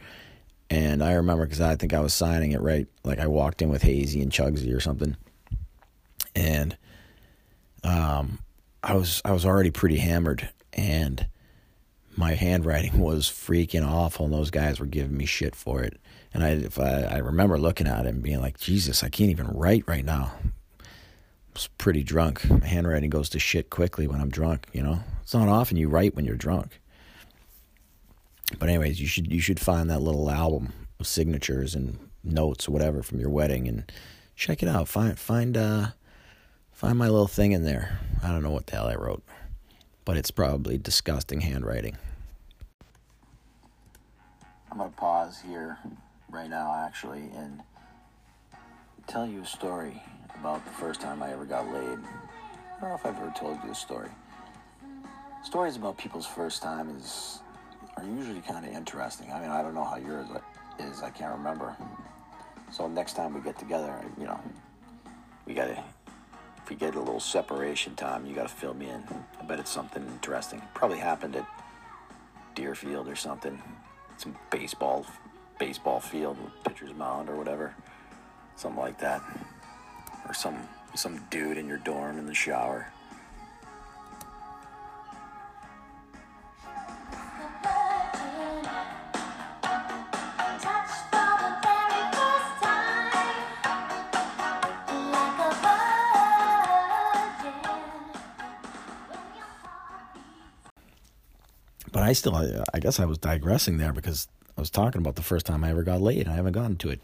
And 0.71 1.03
I 1.03 1.13
remember 1.13 1.45
because 1.45 1.61
I 1.61 1.77
think 1.77 1.95
I 1.95 2.01
was 2.01 2.15
signing 2.15 2.53
it 2.53 2.61
right, 2.61 2.87
like 3.05 3.19
I 3.19 3.27
walked 3.27 3.63
in 3.63 3.69
with 3.69 3.83
Hazy 3.83 4.21
and 4.21 4.33
Chugsy 4.33 4.75
or 4.75 4.81
something, 4.81 5.17
and 6.35 6.77
um, 7.85 8.41
I 8.83 8.95
was 8.95 9.23
I 9.25 9.33
was 9.33 9.47
already 9.47 9.71
pretty 9.71 9.99
hammered, 9.99 10.49
and 10.73 11.27
my 12.17 12.35
handwriting 12.35 12.99
was 13.01 13.29
freaking 13.29 13.87
awful, 13.87 14.27
and 14.27 14.35
those 14.35 14.51
guys 14.51 14.81
were 14.81 14.87
giving 14.87 15.17
me 15.17 15.27
shit 15.27 15.55
for 15.55 15.83
it. 15.83 16.01
And 16.35 16.43
I, 16.43 16.51
if 16.51 16.79
I, 16.81 17.03
I 17.03 17.17
remember 17.19 17.59
looking 17.59 17.87
at 17.87 18.05
it 18.05 18.09
and 18.09 18.23
being 18.23 18.41
like, 18.41 18.59
Jesus, 18.59 19.05
I 19.05 19.09
can't 19.09 19.31
even 19.31 19.47
write 19.47 19.85
right 19.87 20.05
now. 20.05 20.33
Pretty 21.79 22.03
drunk. 22.03 22.49
My 22.51 22.67
handwriting 22.67 23.11
goes 23.11 23.29
to 23.31 23.39
shit 23.39 23.71
quickly 23.71 24.07
when 24.07 24.21
I'm 24.21 24.29
drunk. 24.29 24.67
You 24.73 24.83
know, 24.83 25.01
it's 25.23 25.33
not 25.33 25.49
often 25.49 25.77
you 25.77 25.89
write 25.89 26.15
when 26.15 26.25
you're 26.25 26.37
drunk. 26.37 26.81
But 28.59 28.69
anyways, 28.69 29.01
you 29.01 29.07
should 29.07 29.33
you 29.33 29.41
should 29.41 29.61
find 29.61 29.89
that 29.91 30.03
little 30.03 30.31
album 30.31 30.73
of 31.01 31.07
signatures 31.07 31.75
and 31.75 31.99
notes 32.23 32.69
or 32.69 32.73
whatever 32.73 33.03
from 33.03 33.21
your 33.21 33.31
wedding 33.31 33.69
and 33.69 33.91
check 34.35 34.63
it 34.63 34.69
out. 34.69 34.89
Find 34.89 35.19
find 35.19 35.57
uh 35.57 35.89
find 36.73 36.99
my 36.99 37.09
little 37.09 37.29
thing 37.29 37.53
in 37.53 37.65
there. 37.65 38.01
I 38.23 38.31
don't 38.31 38.43
know 38.43 38.51
what 38.51 38.67
the 38.67 38.77
hell 38.77 38.89
I 38.89 38.95
wrote, 38.95 39.23
but 40.05 40.17
it's 40.17 40.31
probably 40.31 40.79
disgusting 40.79 41.41
handwriting. 41.41 41.97
I'm 44.71 44.79
gonna 44.79 44.91
pause 44.91 45.41
here 45.41 45.79
right 46.29 46.51
now, 46.51 46.85
actually, 46.87 47.31
and 47.35 47.63
tell 49.07 49.27
you 49.27 49.43
a 49.43 49.47
story 49.47 50.03
about 50.41 50.65
the 50.65 50.73
first 50.73 51.01
time 51.01 51.23
I 51.23 51.33
ever 51.33 51.45
got 51.45 51.67
laid. 51.73 51.99
I 51.99 52.81
don't 52.81 52.91
know 52.91 52.95
if 52.95 53.07
I've 53.07 53.17
ever 53.17 53.33
told 53.37 53.59
you 53.63 53.69
this 53.69 53.79
story. 53.79 54.09
Stories 55.43 55.77
about 55.77 55.97
people's 55.97 56.27
first 56.27 56.63
time 56.63 56.91
is 56.97 57.41
are 57.97 58.05
usually 58.05 58.41
kind 58.41 58.67
of 58.67 58.73
interesting. 58.73 59.33
I 59.33 59.41
mean, 59.41 59.51
I 59.51 59.63
don't 59.63 59.75
know 59.75 59.85
how 59.85 59.97
yours 59.97 60.27
is. 60.79 61.03
I 61.03 61.11
can't 61.11 61.33
remember. 61.37 61.77
So 62.71 62.89
next 62.89 63.15
time 63.15 63.33
we 63.35 63.41
get 63.41 63.59
together, 63.59 63.99
you 64.19 64.25
know, 64.25 64.41
we 65.47 65.55
gotta. 65.55 65.83
If 66.59 66.71
we 66.71 66.77
get 66.77 66.97
a 66.97 66.99
little 66.99 67.21
separation 67.21 67.95
time, 67.95 68.27
you 68.27 68.35
gotta 68.35 68.49
fill 68.49 68.75
me 68.75 68.89
in. 68.89 69.03
I 69.41 69.45
bet 69.45 69.61
it's 69.61 69.71
something 69.71 70.05
interesting. 70.05 70.61
Probably 70.75 70.99
happened 70.99 71.37
at 71.37 71.47
Deerfield 72.57 73.09
or 73.09 73.15
something. 73.15 73.63
Some 74.17 74.37
baseball, 74.51 75.07
baseball 75.59 76.01
field 76.01 76.37
pitcher's 76.65 76.93
mound 76.95 77.29
or 77.29 77.37
whatever, 77.37 77.75
something 78.57 78.81
like 78.81 78.99
that. 78.99 79.23
Or 80.29 80.35
some 80.35 80.69
some 80.95 81.25
dude 81.31 81.57
in 81.57 81.69
your 81.69 81.79
dorm 81.79 82.19
in 82.19 82.27
the 82.27 82.35
shower. 82.35 82.93
But 101.93 102.03
I 102.03 102.13
still, 102.13 102.37
I, 102.75 102.79
guess 102.81 103.01
I 103.01 103.07
was 103.07 103.17
digressing 103.17 103.79
there 103.79 103.93
because 103.93 104.29
I 104.57 104.61
was 104.61 104.69
talking 104.69 105.01
about 105.01 105.17
the 105.17 105.23
first 105.23 105.47
time 105.47 105.65
I 105.65 105.71
ever 105.71 105.83
got 105.83 106.03
laid. 106.03 106.29
I 106.29 106.35
haven't 106.35 106.53
gotten 106.53 106.77
to 106.77 106.91
it. 106.91 107.01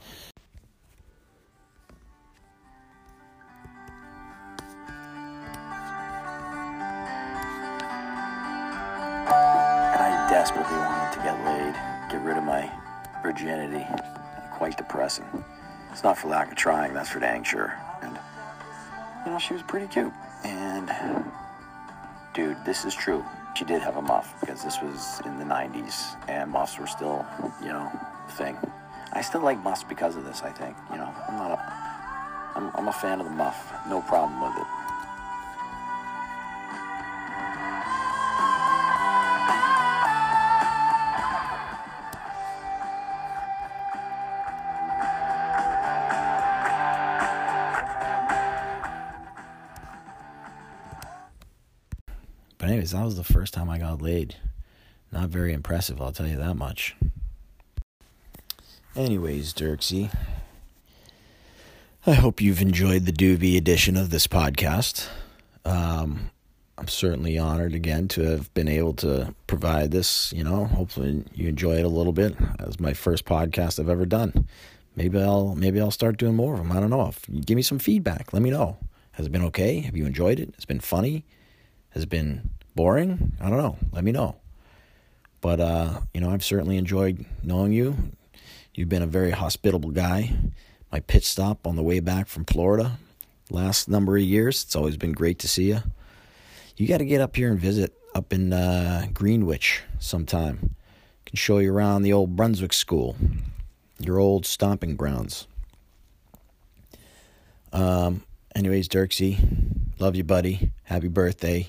And, 17.58 18.18
you 19.24 19.32
know, 19.32 19.38
she 19.38 19.54
was 19.54 19.62
pretty 19.62 19.86
cute. 19.86 20.12
And, 20.44 20.90
dude, 22.34 22.56
this 22.64 22.84
is 22.84 22.94
true. 22.94 23.24
She 23.54 23.64
did 23.64 23.82
have 23.82 23.96
a 23.96 24.02
muff 24.02 24.34
because 24.40 24.64
this 24.64 24.80
was 24.80 25.20
in 25.24 25.38
the 25.38 25.44
90s 25.44 26.16
and 26.28 26.50
muffs 26.50 26.78
were 26.78 26.86
still, 26.86 27.26
you 27.60 27.68
know, 27.68 27.90
thing. 28.30 28.56
I 29.12 29.20
still 29.20 29.42
like 29.42 29.62
muffs 29.62 29.84
because 29.84 30.16
of 30.16 30.24
this, 30.24 30.42
I 30.42 30.50
think. 30.50 30.76
You 30.90 30.96
know, 30.96 31.14
I'm 31.28 31.36
not 31.36 31.50
a, 31.50 32.58
I'm, 32.58 32.70
I'm 32.74 32.88
a 32.88 32.92
fan 32.92 33.20
of 33.20 33.26
the 33.26 33.32
muff. 33.32 33.72
No 33.88 34.00
problem 34.00 34.40
with 34.40 34.58
it. 34.58 34.81
Anyways, 52.92 53.14
that 53.14 53.16
was 53.16 53.26
the 53.26 53.32
first 53.32 53.54
time 53.54 53.70
I 53.70 53.78
got 53.78 54.02
laid. 54.02 54.36
Not 55.10 55.30
very 55.30 55.54
impressive, 55.54 56.00
I'll 56.00 56.12
tell 56.12 56.26
you 56.26 56.36
that 56.36 56.56
much. 56.56 56.94
Anyways, 58.94 59.54
Dirksy, 59.54 60.14
I 62.06 62.12
hope 62.12 62.42
you've 62.42 62.60
enjoyed 62.60 63.06
the 63.06 63.12
Doobie 63.12 63.56
edition 63.56 63.96
of 63.96 64.10
this 64.10 64.26
podcast. 64.26 65.08
Um, 65.64 66.30
I'm 66.76 66.88
certainly 66.88 67.38
honored 67.38 67.74
again 67.74 68.08
to 68.08 68.24
have 68.24 68.52
been 68.52 68.68
able 68.68 68.92
to 68.94 69.34
provide 69.46 69.90
this. 69.90 70.30
You 70.34 70.44
know, 70.44 70.66
hopefully 70.66 71.24
you 71.34 71.48
enjoy 71.48 71.76
it 71.76 71.86
a 71.86 71.88
little 71.88 72.12
bit. 72.12 72.36
As 72.58 72.78
my 72.78 72.92
first 72.92 73.24
podcast 73.24 73.80
I've 73.80 73.88
ever 73.88 74.04
done. 74.04 74.46
Maybe 74.96 75.18
I'll 75.18 75.54
maybe 75.54 75.80
I'll 75.80 75.90
start 75.90 76.18
doing 76.18 76.34
more 76.34 76.52
of 76.52 76.58
them. 76.58 76.72
I 76.72 76.80
don't 76.80 76.90
know. 76.90 77.06
If 77.06 77.46
give 77.46 77.56
me 77.56 77.62
some 77.62 77.78
feedback, 77.78 78.34
let 78.34 78.42
me 78.42 78.50
know. 78.50 78.76
Has 79.12 79.24
it 79.24 79.32
been 79.32 79.44
okay? 79.44 79.80
Have 79.80 79.96
you 79.96 80.04
enjoyed 80.04 80.38
it? 80.38 80.50
It's 80.50 80.64
it 80.64 80.68
been 80.68 80.80
funny? 80.80 81.24
Has 81.90 82.02
it 82.02 82.10
been 82.10 82.50
boring? 82.74 83.32
I 83.40 83.48
don't 83.48 83.58
know. 83.58 83.78
Let 83.92 84.04
me 84.04 84.12
know. 84.12 84.36
But 85.40 85.60
uh, 85.60 86.00
you 86.14 86.20
know, 86.20 86.30
I've 86.30 86.44
certainly 86.44 86.76
enjoyed 86.76 87.24
knowing 87.42 87.72
you. 87.72 87.96
You've 88.74 88.88
been 88.88 89.02
a 89.02 89.06
very 89.06 89.32
hospitable 89.32 89.90
guy. 89.90 90.34
My 90.90 91.00
pit 91.00 91.24
stop 91.24 91.66
on 91.66 91.76
the 91.76 91.82
way 91.82 92.00
back 92.00 92.28
from 92.28 92.44
Florida 92.44 92.98
last 93.50 93.88
number 93.88 94.16
of 94.16 94.22
years. 94.22 94.62
It's 94.62 94.76
always 94.76 94.96
been 94.96 95.12
great 95.12 95.38
to 95.40 95.48
see 95.48 95.68
you. 95.68 95.80
You 96.76 96.86
got 96.86 96.98
to 96.98 97.04
get 97.04 97.20
up 97.20 97.36
here 97.36 97.50
and 97.50 97.58
visit 97.58 97.92
up 98.14 98.32
in 98.32 98.52
uh, 98.52 99.06
Greenwich 99.12 99.82
sometime. 99.98 100.74
Can 101.26 101.36
show 101.36 101.58
you 101.58 101.72
around 101.72 102.02
the 102.02 102.12
old 102.12 102.36
Brunswick 102.36 102.72
School, 102.72 103.16
your 103.98 104.18
old 104.18 104.46
stomping 104.46 104.96
grounds. 104.96 105.46
Um. 107.72 108.22
Anyways, 108.54 108.86
Dirksy, 108.86 109.38
love 109.98 110.14
you, 110.14 110.24
buddy. 110.24 110.72
Happy 110.82 111.08
birthday. 111.08 111.66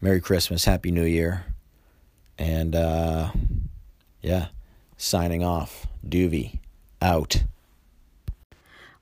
Merry 0.00 0.20
Christmas. 0.20 0.64
Happy 0.64 0.90
New 0.90 1.04
Year. 1.04 1.44
And 2.38 2.74
uh, 2.74 3.32
yeah, 4.22 4.48
signing 4.96 5.44
off. 5.44 5.86
Doovie 6.06 6.58
out. 7.02 7.44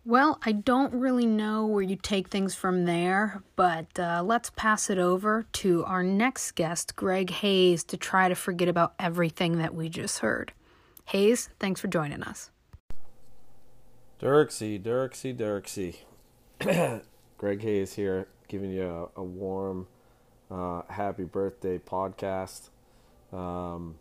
Well, 0.05 0.39
I 0.43 0.53
don't 0.53 0.95
really 0.95 1.27
know 1.27 1.67
where 1.67 1.83
you 1.83 1.95
take 1.95 2.29
things 2.29 2.55
from 2.55 2.87
there, 2.87 3.43
but 3.57 3.87
uh, 3.99 4.23
let's 4.25 4.51
pass 4.51 4.89
it 4.89 4.99
over 4.99 5.45
to 5.53 5.85
our 5.85 6.03
next 6.03 6.53
guest, 6.53 6.97
Greg 6.97 7.29
Hayes, 7.31 7.85
to 7.85 7.99
try 7.99 8.29
to 8.29 8.35
forget 8.35 8.69
about 8.69 8.95
everything 8.99 9.59
that 9.59 9.75
we 9.75 9.91
just 9.91 10.21
heard. 10.21 10.53
Hayes, 11.07 11.51
thanks 11.61 11.81
for 11.81 11.89
joining 11.89 12.23
us. 12.23 12.51
Dirksy, 14.19 14.81
Dirksy, 14.83 15.37
Dirksy. 15.37 17.03
Greg 17.39 17.63
Hayes 17.63 17.93
here, 17.93 18.29
giving 18.49 18.71
you 18.71 19.11
a, 19.17 19.21
a 19.21 19.23
warm, 19.23 19.87
uh, 20.51 20.83
happy 20.89 21.25
birthday 21.25 21.79
podcast. 21.79 22.69
Um, 23.33 23.97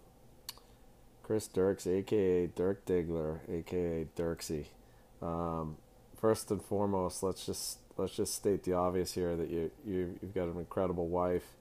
Chris 1.24 1.48
Dirks, 1.48 1.86
aka 1.86 2.48
Dirk 2.48 2.86
Diggler, 2.86 3.40
aka 3.50 4.08
Dirksy. 4.16 4.66
Um, 5.22 5.78
first 6.20 6.52
and 6.52 6.62
foremost, 6.62 7.22
let's 7.22 7.46
just 7.46 7.80
let's 7.98 8.16
just 8.16 8.34
state 8.34 8.64
the 8.64 8.74
obvious 8.74 9.14
here 9.14 9.36
that 9.36 9.50
you, 9.50 9.72
you 9.86 10.18
you've 10.22 10.34
got 10.34 10.48
an 10.48 10.58
incredible 10.58 11.08
wife 11.08 11.56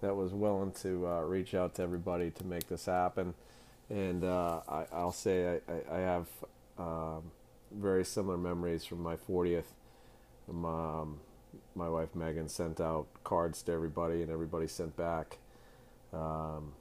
that 0.00 0.14
was 0.14 0.32
willing 0.32 0.72
to 0.72 1.06
uh, 1.06 1.20
reach 1.22 1.54
out 1.54 1.74
to 1.74 1.82
everybody 1.82 2.30
to 2.30 2.44
make 2.44 2.68
this 2.68 2.86
happen. 2.86 3.34
And 3.88 4.24
uh, 4.24 4.60
I, 4.68 4.84
I'll 4.92 5.12
say 5.12 5.60
I, 5.68 5.72
I, 5.72 5.96
I 5.96 6.00
have 6.00 6.26
um, 6.78 7.22
very 7.72 8.04
similar 8.04 8.38
memories 8.38 8.84
from 8.84 9.02
my 9.02 9.16
40th. 9.16 9.64
Um, 10.48 11.20
my 11.74 11.88
wife 11.88 12.14
Megan 12.14 12.48
sent 12.48 12.80
out 12.80 13.06
cards 13.24 13.62
to 13.64 13.72
everybody, 13.72 14.22
and 14.22 14.30
everybody 14.30 14.66
sent 14.66 14.96
back 14.96 15.38
um, 16.12 16.72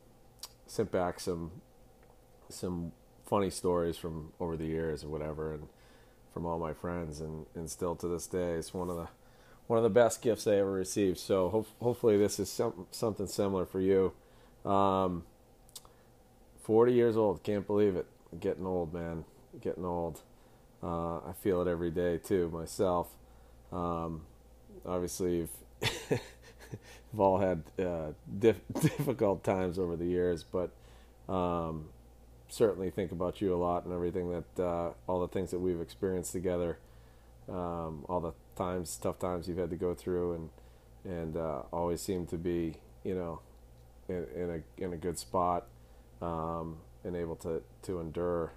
sent 0.68 0.92
back 0.92 1.20
some 1.20 1.52
some 2.50 2.92
funny 3.26 3.50
stories 3.50 3.98
from 3.98 4.34
over 4.40 4.58
the 4.58 4.66
years 4.66 5.04
or 5.04 5.10
whatever, 5.10 5.54
and 5.54 5.68
from 6.34 6.46
all 6.46 6.60
my 6.60 6.74
friends, 6.74 7.22
and, 7.22 7.46
and 7.56 7.70
still 7.70 7.96
to 7.96 8.08
this 8.08 8.28
day, 8.28 8.54
it's 8.54 8.74
one 8.74 8.90
of 8.90 8.96
the 8.96 9.08
one 9.68 9.78
of 9.78 9.84
the 9.84 9.90
best 9.90 10.22
gifts 10.22 10.48
I 10.48 10.56
ever 10.56 10.72
received. 10.72 11.20
So 11.20 11.50
ho- 11.50 11.66
hopefully 11.80 12.18
this 12.18 12.40
is 12.40 12.50
some, 12.52 12.88
something 12.92 13.28
similar 13.28 13.66
for 13.66 13.80
you. 13.80 14.14
Um, 14.66 15.24
Forty 16.62 16.94
years 16.94 17.18
old, 17.18 17.42
can't 17.42 17.66
believe 17.66 17.96
it. 17.96 18.06
Getting 18.40 18.66
old, 18.68 18.94
man. 18.94 19.26
Getting 19.60 19.86
old. 19.86 20.22
Uh, 20.84 21.18
I 21.18 21.34
feel 21.42 21.62
it 21.64 21.68
every 21.68 21.90
day 21.90 22.20
too 22.20 22.50
myself. 22.50 23.08
Um, 23.72 24.22
obviously, 24.86 25.38
you've, 25.38 25.50
you've 26.12 27.20
all 27.20 27.40
had 27.40 27.64
uh, 27.80 28.12
dif- 28.40 28.62
difficult 28.82 29.44
times 29.44 29.80
over 29.80 29.96
the 29.96 30.06
years, 30.06 30.44
but 30.44 30.72
um, 31.32 31.90
certainly 32.50 32.90
think 32.90 33.12
about 33.12 33.42
you 33.42 33.54
a 33.54 33.58
lot 33.58 33.86
and 33.86 33.94
everything 33.94 34.30
that 34.32 34.64
uh, 34.64 34.92
all 35.08 35.20
the 35.20 35.28
things 35.28 35.52
that 35.52 35.60
we've 35.60 35.82
experienced 35.82 36.32
together, 36.32 36.80
um, 37.48 38.06
all 38.10 38.20
the 38.20 38.34
times, 38.56 38.98
tough 39.02 39.20
times 39.20 39.48
you've 39.48 39.58
had 39.58 39.70
to 39.70 39.76
go 39.76 39.94
through, 39.94 40.34
and 40.34 40.50
and 41.06 41.38
uh, 41.38 41.62
always 41.72 42.02
seem 42.02 42.26
to 42.28 42.38
be, 42.38 42.76
you 43.04 43.16
know, 43.16 43.40
in, 44.08 44.26
in 44.36 44.50
a 44.50 44.84
in 44.84 44.94
a 44.94 44.98
good 44.98 45.18
spot, 45.18 45.68
um, 46.22 46.78
and 47.04 47.16
able 47.16 47.36
to 47.38 47.62
to 47.84 48.00
endure 48.00 48.52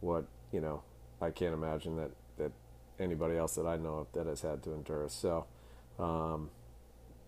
what 0.00 0.26
you 0.52 0.60
know. 0.60 0.82
I 1.20 1.30
can't 1.30 1.54
imagine 1.54 1.96
that 1.96 2.10
anybody 3.00 3.36
else 3.36 3.54
that 3.54 3.66
I 3.66 3.76
know 3.76 3.98
of 3.98 4.12
that 4.12 4.26
has 4.26 4.42
had 4.42 4.62
to 4.64 4.72
endure. 4.72 5.08
So. 5.08 5.46
Um, 5.98 6.50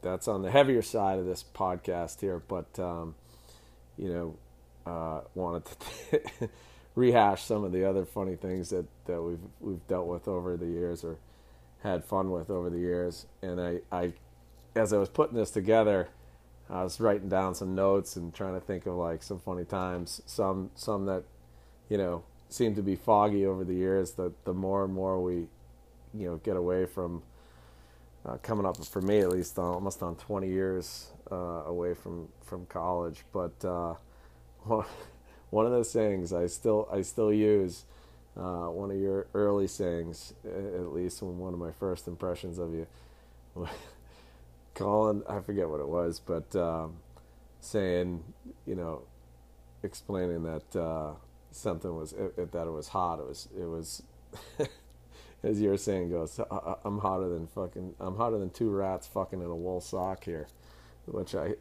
that's 0.02 0.28
on 0.28 0.42
the 0.42 0.50
heavier 0.50 0.82
side 0.82 1.18
of 1.18 1.26
this 1.26 1.44
podcast 1.54 2.20
here, 2.20 2.42
but 2.48 2.78
um, 2.78 3.14
you 3.96 4.08
know, 4.12 4.36
uh, 4.90 5.20
wanted 5.34 5.64
to 5.64 6.48
rehash 6.94 7.44
some 7.44 7.64
of 7.64 7.72
the 7.72 7.84
other 7.84 8.04
funny 8.04 8.36
things 8.36 8.70
that, 8.70 8.86
that 9.06 9.22
we've 9.22 9.40
we've 9.60 9.86
dealt 9.86 10.06
with 10.06 10.26
over 10.26 10.56
the 10.56 10.66
years 10.66 11.04
or 11.04 11.18
had 11.82 12.04
fun 12.04 12.30
with 12.30 12.50
over 12.50 12.70
the 12.70 12.78
years. 12.78 13.26
And 13.42 13.60
I, 13.60 13.80
I, 13.90 14.12
as 14.74 14.92
I 14.92 14.98
was 14.98 15.08
putting 15.08 15.36
this 15.36 15.50
together, 15.50 16.08
I 16.68 16.82
was 16.82 17.00
writing 17.00 17.28
down 17.28 17.54
some 17.54 17.74
notes 17.74 18.16
and 18.16 18.32
trying 18.34 18.54
to 18.54 18.60
think 18.60 18.86
of 18.86 18.94
like 18.94 19.22
some 19.22 19.38
funny 19.38 19.64
times. 19.64 20.22
Some 20.26 20.70
some 20.74 21.06
that, 21.06 21.24
you 21.88 21.98
know, 21.98 22.22
seem 22.48 22.74
to 22.76 22.82
be 22.82 22.96
foggy 22.96 23.44
over 23.44 23.64
the 23.64 23.74
years. 23.74 24.12
The 24.12 24.32
the 24.44 24.54
more 24.54 24.84
and 24.84 24.94
more 24.94 25.22
we, 25.22 25.48
you 26.14 26.28
know, 26.28 26.36
get 26.36 26.56
away 26.56 26.86
from. 26.86 27.22
Uh, 28.26 28.36
coming 28.42 28.66
up 28.66 28.76
for 28.84 29.00
me 29.00 29.20
at 29.20 29.30
least, 29.30 29.58
almost 29.58 30.02
on 30.02 30.14
20 30.14 30.46
years 30.46 31.10
uh, 31.32 31.62
away 31.66 31.94
from 31.94 32.28
from 32.44 32.66
college, 32.66 33.24
but. 33.32 33.64
Uh, 33.64 33.94
one 35.50 35.66
of 35.66 35.72
those 35.72 35.90
sayings 35.90 36.32
I 36.32 36.46
still 36.46 36.88
I 36.92 37.02
still 37.02 37.32
use. 37.32 37.84
Uh, 38.36 38.68
one 38.68 38.90
of 38.90 38.96
your 38.96 39.26
early 39.34 39.66
sayings, 39.66 40.32
at 40.44 40.92
least 40.92 41.20
one 41.20 41.52
of 41.52 41.58
my 41.58 41.72
first 41.72 42.06
impressions 42.06 42.58
of 42.58 42.72
you. 42.72 42.86
Colin, 44.74 45.22
I 45.28 45.40
forget 45.40 45.68
what 45.68 45.80
it 45.80 45.88
was, 45.88 46.20
but 46.20 46.54
um, 46.54 46.94
saying, 47.58 48.22
you 48.66 48.76
know, 48.76 49.02
explaining 49.82 50.44
that 50.44 50.76
uh, 50.80 51.14
something 51.50 51.94
was 51.94 52.12
it, 52.12 52.52
that 52.52 52.66
it 52.66 52.70
was 52.70 52.88
hot. 52.88 53.18
It 53.18 53.26
was 53.26 53.48
it 53.58 53.66
was, 53.66 54.02
as 55.42 55.60
your 55.60 55.76
saying 55.76 56.10
goes, 56.10 56.38
I'm 56.84 56.98
hotter 56.98 57.28
than 57.28 57.46
fucking 57.46 57.94
I'm 58.00 58.16
hotter 58.16 58.38
than 58.38 58.50
two 58.50 58.70
rats 58.70 59.06
fucking 59.06 59.40
in 59.40 59.46
a 59.46 59.56
wool 59.56 59.80
sock 59.80 60.24
here 60.24 60.48
which 61.06 61.34
I 61.34 61.54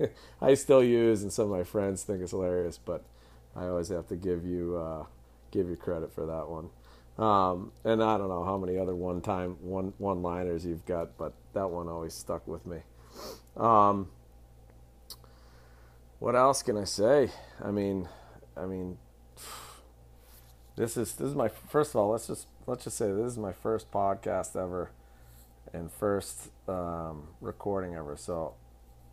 I 0.40 0.54
still 0.54 0.82
use, 0.82 1.22
and 1.22 1.32
some 1.32 1.44
of 1.44 1.50
my 1.50 1.64
friends 1.64 2.02
think 2.02 2.22
it's 2.22 2.30
hilarious. 2.30 2.78
But 2.78 3.04
I 3.56 3.66
always 3.66 3.88
have 3.88 4.08
to 4.08 4.16
give 4.16 4.44
you 4.44 4.76
uh, 4.76 5.04
give 5.50 5.68
you 5.68 5.76
credit 5.76 6.12
for 6.12 6.26
that 6.26 6.48
one. 6.48 6.70
Um, 7.18 7.72
and 7.84 8.02
I 8.02 8.16
don't 8.16 8.28
know 8.28 8.44
how 8.44 8.56
many 8.56 8.78
other 8.78 8.94
one 8.94 9.20
time 9.20 9.56
one 9.60 9.92
one 9.98 10.22
liners 10.22 10.64
you've 10.64 10.86
got, 10.86 11.16
but 11.16 11.34
that 11.54 11.70
one 11.70 11.88
always 11.88 12.14
stuck 12.14 12.46
with 12.46 12.66
me. 12.66 12.78
Um, 13.56 14.08
what 16.18 16.36
else 16.36 16.62
can 16.62 16.76
I 16.76 16.84
say? 16.84 17.30
I 17.62 17.70
mean, 17.70 18.08
I 18.56 18.66
mean, 18.66 18.98
this 20.76 20.96
is 20.96 21.14
this 21.14 21.28
is 21.28 21.34
my 21.34 21.48
first 21.48 21.90
of 21.90 21.96
all. 21.96 22.10
Let's 22.10 22.26
just 22.26 22.46
let's 22.68 22.84
just 22.84 22.98
say 22.98 23.10
this 23.10 23.32
is 23.32 23.38
my 23.38 23.52
first 23.52 23.90
podcast 23.90 24.54
ever, 24.54 24.90
and 25.72 25.90
first 25.90 26.50
um, 26.68 27.28
recording 27.40 27.94
ever. 27.96 28.14
So 28.16 28.54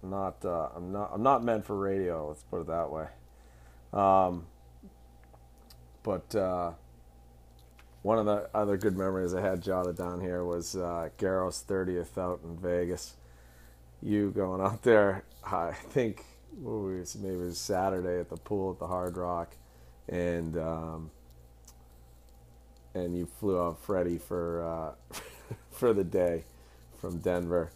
not 0.04 0.44
uh, 0.44 0.70
I'm 0.76 0.91
not 0.91 1.12
I'm 1.13 1.24
not 1.24 1.44
meant 1.44 1.65
for 1.65 1.78
radio. 1.78 2.28
Let's 2.28 2.44
put 2.44 2.62
it 2.62 2.68
that 2.68 2.91
way. 2.91 3.08
Um, 3.94 4.46
but 6.04 6.36
uh, 6.36 6.74
one 8.02 8.20
of 8.20 8.26
the 8.26 8.50
other 8.54 8.78
good 8.78 8.98
memories 8.98 9.34
I 9.34 9.41
had 9.41 9.63
jotted 9.63 9.96
down 9.96 10.20
here 10.20 10.44
was 10.44 10.76
uh, 10.76 11.10
Garrow's 11.18 11.63
30th 11.68 12.18
out 12.18 12.41
in 12.44 12.58
Vegas. 12.58 13.15
You 14.02 14.32
going 14.32 14.62
out 14.62 14.84
there? 14.84 15.24
I 15.44 15.72
think 15.72 16.26
was, 16.62 17.15
maybe 17.15 17.36
it 17.36 17.38
was 17.38 17.58
Saturday 17.58 18.20
at 18.20 18.30
the 18.30 18.38
pool 18.38 18.74
at 18.74 18.80
the 18.80 18.88
Hard 18.88 19.18
Rock, 19.18 19.56
and 20.10 20.58
um, 20.58 21.12
and 22.96 23.16
you 23.16 23.28
flew 23.40 23.62
out 23.62 23.80
Freddie 23.80 24.18
for 24.18 24.64
uh, 24.64 24.94
for 25.72 25.94
the 25.94 26.04
day 26.04 26.46
from 27.00 27.20
Denver. 27.20 27.70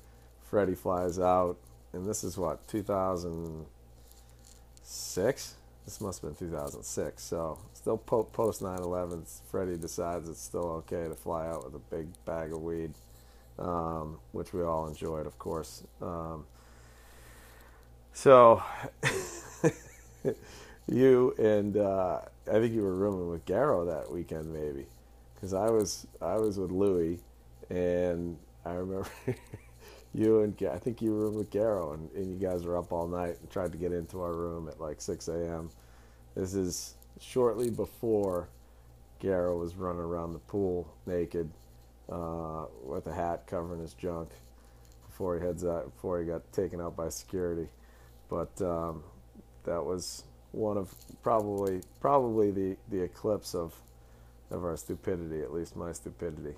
Freddie 0.50 0.74
flies 0.74 1.20
out 1.20 1.58
and 1.94 2.08
this 2.08 2.24
is 2.24 2.38
what 2.38 2.66
2006. 2.68 5.56
This 5.86 6.02
must 6.02 6.22
have 6.22 6.38
been 6.38 6.48
2006. 6.48 7.24
So 7.24 7.58
still 7.74 7.98
po- 7.98 8.24
post 8.24 8.62
9/11. 8.62 9.42
Freddie 9.50 9.78
decides 9.78 10.30
it's 10.30 10.42
still 10.42 10.84
okay 10.88 11.08
to 11.08 11.16
fly 11.16 11.48
out 11.48 11.66
with 11.66 11.74
a 11.76 11.96
big 11.96 12.08
bag 12.26 12.54
of 12.54 12.62
weed, 12.62 12.94
um, 13.58 14.20
which 14.32 14.54
we 14.54 14.62
all 14.64 14.88
enjoyed, 14.88 15.26
of 15.26 15.40
course. 15.40 15.84
Um, 16.02 16.46
so 18.14 18.62
you 20.88 21.34
and 21.40 21.78
uh, 21.78 22.22
I 22.48 22.52
think 22.54 22.74
you 22.74 22.84
were 22.84 22.94
rooming 22.94 23.30
with 23.30 23.46
Garrow 23.46 23.86
that 23.86 24.12
weekend, 24.12 24.54
maybe, 24.54 24.86
because 25.39 25.54
I 25.54 25.69
was 25.69 26.06
I 26.21 26.36
was 26.36 26.60
with 26.60 26.71
Louie, 26.71 27.19
and 27.69 28.38
I 28.65 28.71
remember 28.71 29.10
you 30.13 30.41
and 30.41 30.62
I 30.69 30.78
think 30.78 31.02
you 31.02 31.13
were 31.13 31.30
with 31.30 31.49
Garrow, 31.49 31.93
and, 31.93 32.12
and 32.12 32.32
you 32.32 32.47
guys 32.47 32.65
were 32.65 32.78
up 32.78 32.91
all 32.91 33.08
night 33.08 33.38
and 33.39 33.49
tried 33.49 33.71
to 33.71 33.78
get 33.78 33.91
into 33.91 34.21
our 34.21 34.34
room 34.34 34.67
at 34.67 34.80
like 34.82 35.02
6 35.02 35.28
a.m. 35.28 35.69
This 36.36 36.54
is 36.54 36.95
shortly 37.19 37.69
before 37.69 38.49
Garrow 39.19 39.58
was 39.58 39.75
running 39.75 40.02
around 40.02 40.34
the 40.34 40.39
pool 40.39 40.93
naked 41.06 41.49
uh, 42.12 42.65
with 42.84 43.08
a 43.08 43.13
hat 43.13 43.45
covering 43.47 43.82
his 43.82 43.93
junk 43.93 44.30
before 45.08 45.39
he 45.39 45.45
heads 45.45 45.65
out 45.65 45.93
before 45.93 46.19
he 46.19 46.25
got 46.25 46.52
taken 46.52 46.82
out 46.82 46.95
by 46.95 47.10
security. 47.10 47.67
But 48.30 48.62
um, 48.62 49.04
that 49.65 49.84
was 49.84 50.23
one 50.52 50.78
of 50.78 50.93
probably 51.21 51.82
probably 52.02 52.52
the, 52.52 52.78
the 52.89 53.02
eclipse 53.02 53.54
of 53.54 53.75
of 54.52 54.64
our 54.64 54.78
stupidity, 54.78 55.42
at 55.42 55.54
least 55.54 55.76
my 55.76 55.92
stupidity 55.92 56.56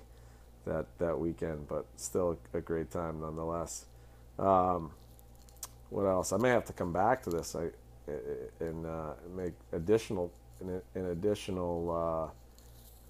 that 0.66 0.86
that 0.98 1.18
weekend. 1.18 1.68
But 1.68 1.86
still 1.96 2.38
a 2.54 2.60
great 2.60 2.90
time 2.90 3.20
nonetheless. 3.20 3.86
Um, 4.38 4.92
what 5.90 6.04
else? 6.04 6.32
I 6.32 6.38
may 6.38 6.50
have 6.50 6.64
to 6.66 6.72
come 6.72 6.92
back 6.92 7.22
to 7.24 7.30
this. 7.30 7.54
I 7.54 7.68
and 8.60 8.86
uh, 8.86 9.12
make 9.34 9.52
additional 9.72 10.32
an, 10.60 10.80
an 10.94 11.06
additional 11.06 12.32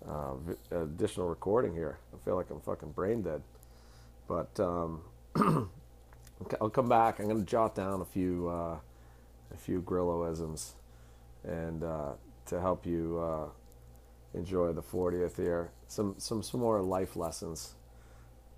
uh, 0.07 0.11
uh, 0.11 0.35
additional 0.83 1.29
recording 1.29 1.75
here. 1.75 1.99
I 2.13 2.25
feel 2.25 2.37
like 2.37 2.51
I'm 2.51 2.61
fucking 2.61 2.91
brain 2.93 3.23
dead, 3.23 3.43
but 4.27 4.59
um, 4.61 5.03
I'll 6.61 6.71
come 6.71 6.89
back. 6.89 7.21
I'm 7.21 7.29
gonna 7.29 7.43
jot 7.45 7.75
down 7.75 8.01
a 8.01 8.05
few 8.05 8.49
uh, 8.49 8.77
a 9.53 9.57
few 9.57 9.83
Grilloisms 9.83 10.73
and 11.45 11.83
uh, 11.83 12.13
to 12.47 12.61
help 12.61 12.87
you 12.87 13.19
uh, 13.19 13.49
enjoy 14.35 14.73
the 14.73 14.83
40th 14.83 15.39
year. 15.39 15.71
Some 15.89 16.15
some 16.19 16.43
some 16.43 16.61
more 16.61 16.81
life 16.83 17.17
lessons 17.17 17.75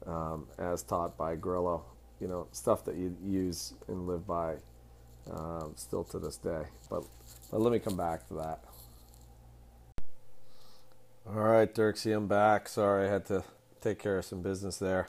um, 0.06 0.46
as 0.58 0.82
taught 0.82 1.16
by 1.16 1.36
Grillo. 1.36 1.84
You 2.20 2.28
know 2.28 2.46
stuff 2.52 2.84
that 2.84 2.96
you 2.96 3.16
use 3.22 3.74
and 3.88 4.06
live 4.06 4.26
by 4.26 4.56
um, 5.30 5.72
still 5.76 6.04
to 6.04 6.18
this 6.18 6.36
day. 6.36 6.62
But 6.88 7.04
but 7.50 7.60
let 7.60 7.72
me 7.72 7.78
come 7.78 7.96
back 7.96 8.26
to 8.28 8.34
that. 8.34 8.60
All 11.26 11.40
right, 11.40 11.74
Dirksy, 11.74 12.14
I'm 12.14 12.28
back. 12.28 12.68
Sorry, 12.68 13.08
I 13.08 13.10
had 13.10 13.24
to 13.26 13.44
take 13.80 13.98
care 13.98 14.18
of 14.18 14.24
some 14.26 14.42
business 14.42 14.76
there. 14.76 15.08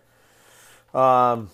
Um, 0.94 1.50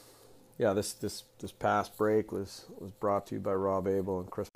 yeah, 0.57 0.73
this 0.73 0.93
this 0.93 1.23
this 1.39 1.51
past 1.51 1.97
break 1.97 2.31
was 2.31 2.65
was 2.77 2.91
brought 2.91 3.25
to 3.27 3.35
you 3.35 3.41
by 3.41 3.53
Rob 3.53 3.87
Abel 3.87 4.19
and 4.19 4.29
Chris. 4.29 4.47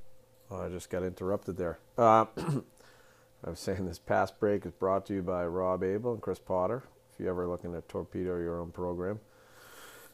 Oh, 0.48 0.62
I 0.62 0.68
just 0.68 0.90
got 0.90 1.02
interrupted 1.02 1.56
there. 1.56 1.80
Uh, 1.98 2.26
I 3.44 3.50
was 3.50 3.60
saying 3.60 3.86
this 3.86 3.98
past 3.98 4.38
break 4.38 4.66
is 4.66 4.72
brought 4.72 5.06
to 5.06 5.14
you 5.14 5.22
by 5.22 5.46
Rob 5.46 5.82
Abel 5.82 6.12
and 6.12 6.22
Chris 6.22 6.38
Potter. 6.38 6.84
If 7.12 7.20
you're 7.20 7.30
ever 7.30 7.46
looking 7.46 7.72
to 7.72 7.80
torpedo 7.82 8.38
your 8.38 8.60
own 8.60 8.72
program, 8.72 9.20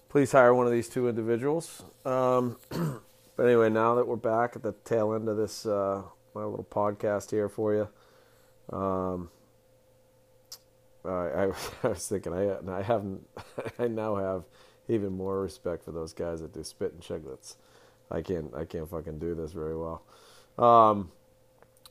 please 0.09 0.33
hire 0.33 0.55
one 0.55 0.67
of 0.67 0.73
these 0.73 0.89
two 0.89 1.09
individuals. 1.09 1.83
Um, 2.05 2.59
but 3.37 3.47
anyway, 3.47 3.71
now 3.71 3.95
that 3.97 4.07
we're 4.07 4.17
back 4.17 4.55
at 4.57 4.63
the 4.63 4.73
tail 4.85 5.15
end 5.15 5.29
of 5.29 5.37
this, 5.37 5.67
uh, 5.67 6.03
my 6.35 6.45
little 6.45 6.67
podcast 6.71 7.31
here 7.31 7.49
for 7.49 7.75
you. 7.75 7.89
Um, 8.77 9.31
I, 11.05 11.09
I, 11.09 11.53
I 11.83 11.89
was 11.89 12.07
thinking 12.07 12.33
I 12.33 12.57
I 12.71 12.83
haven't 12.83 13.27
I 13.79 13.89
now 13.89 14.17
have 14.17 14.45
even 14.89 15.13
more 15.13 15.41
respect 15.41 15.85
for 15.85 15.93
those 15.93 16.13
guys 16.13 16.41
that 16.41 16.53
do 16.53 16.63
Spittin' 16.63 17.01
Chiclets. 17.01 17.57
I 18.11 18.23
can't 18.23 18.55
I 18.55 18.65
can't 18.65 18.89
fucking 18.89 19.19
do 19.19 19.35
this 19.35 19.53
very 19.53 19.77
well. 19.77 20.03
Um, 20.59 21.11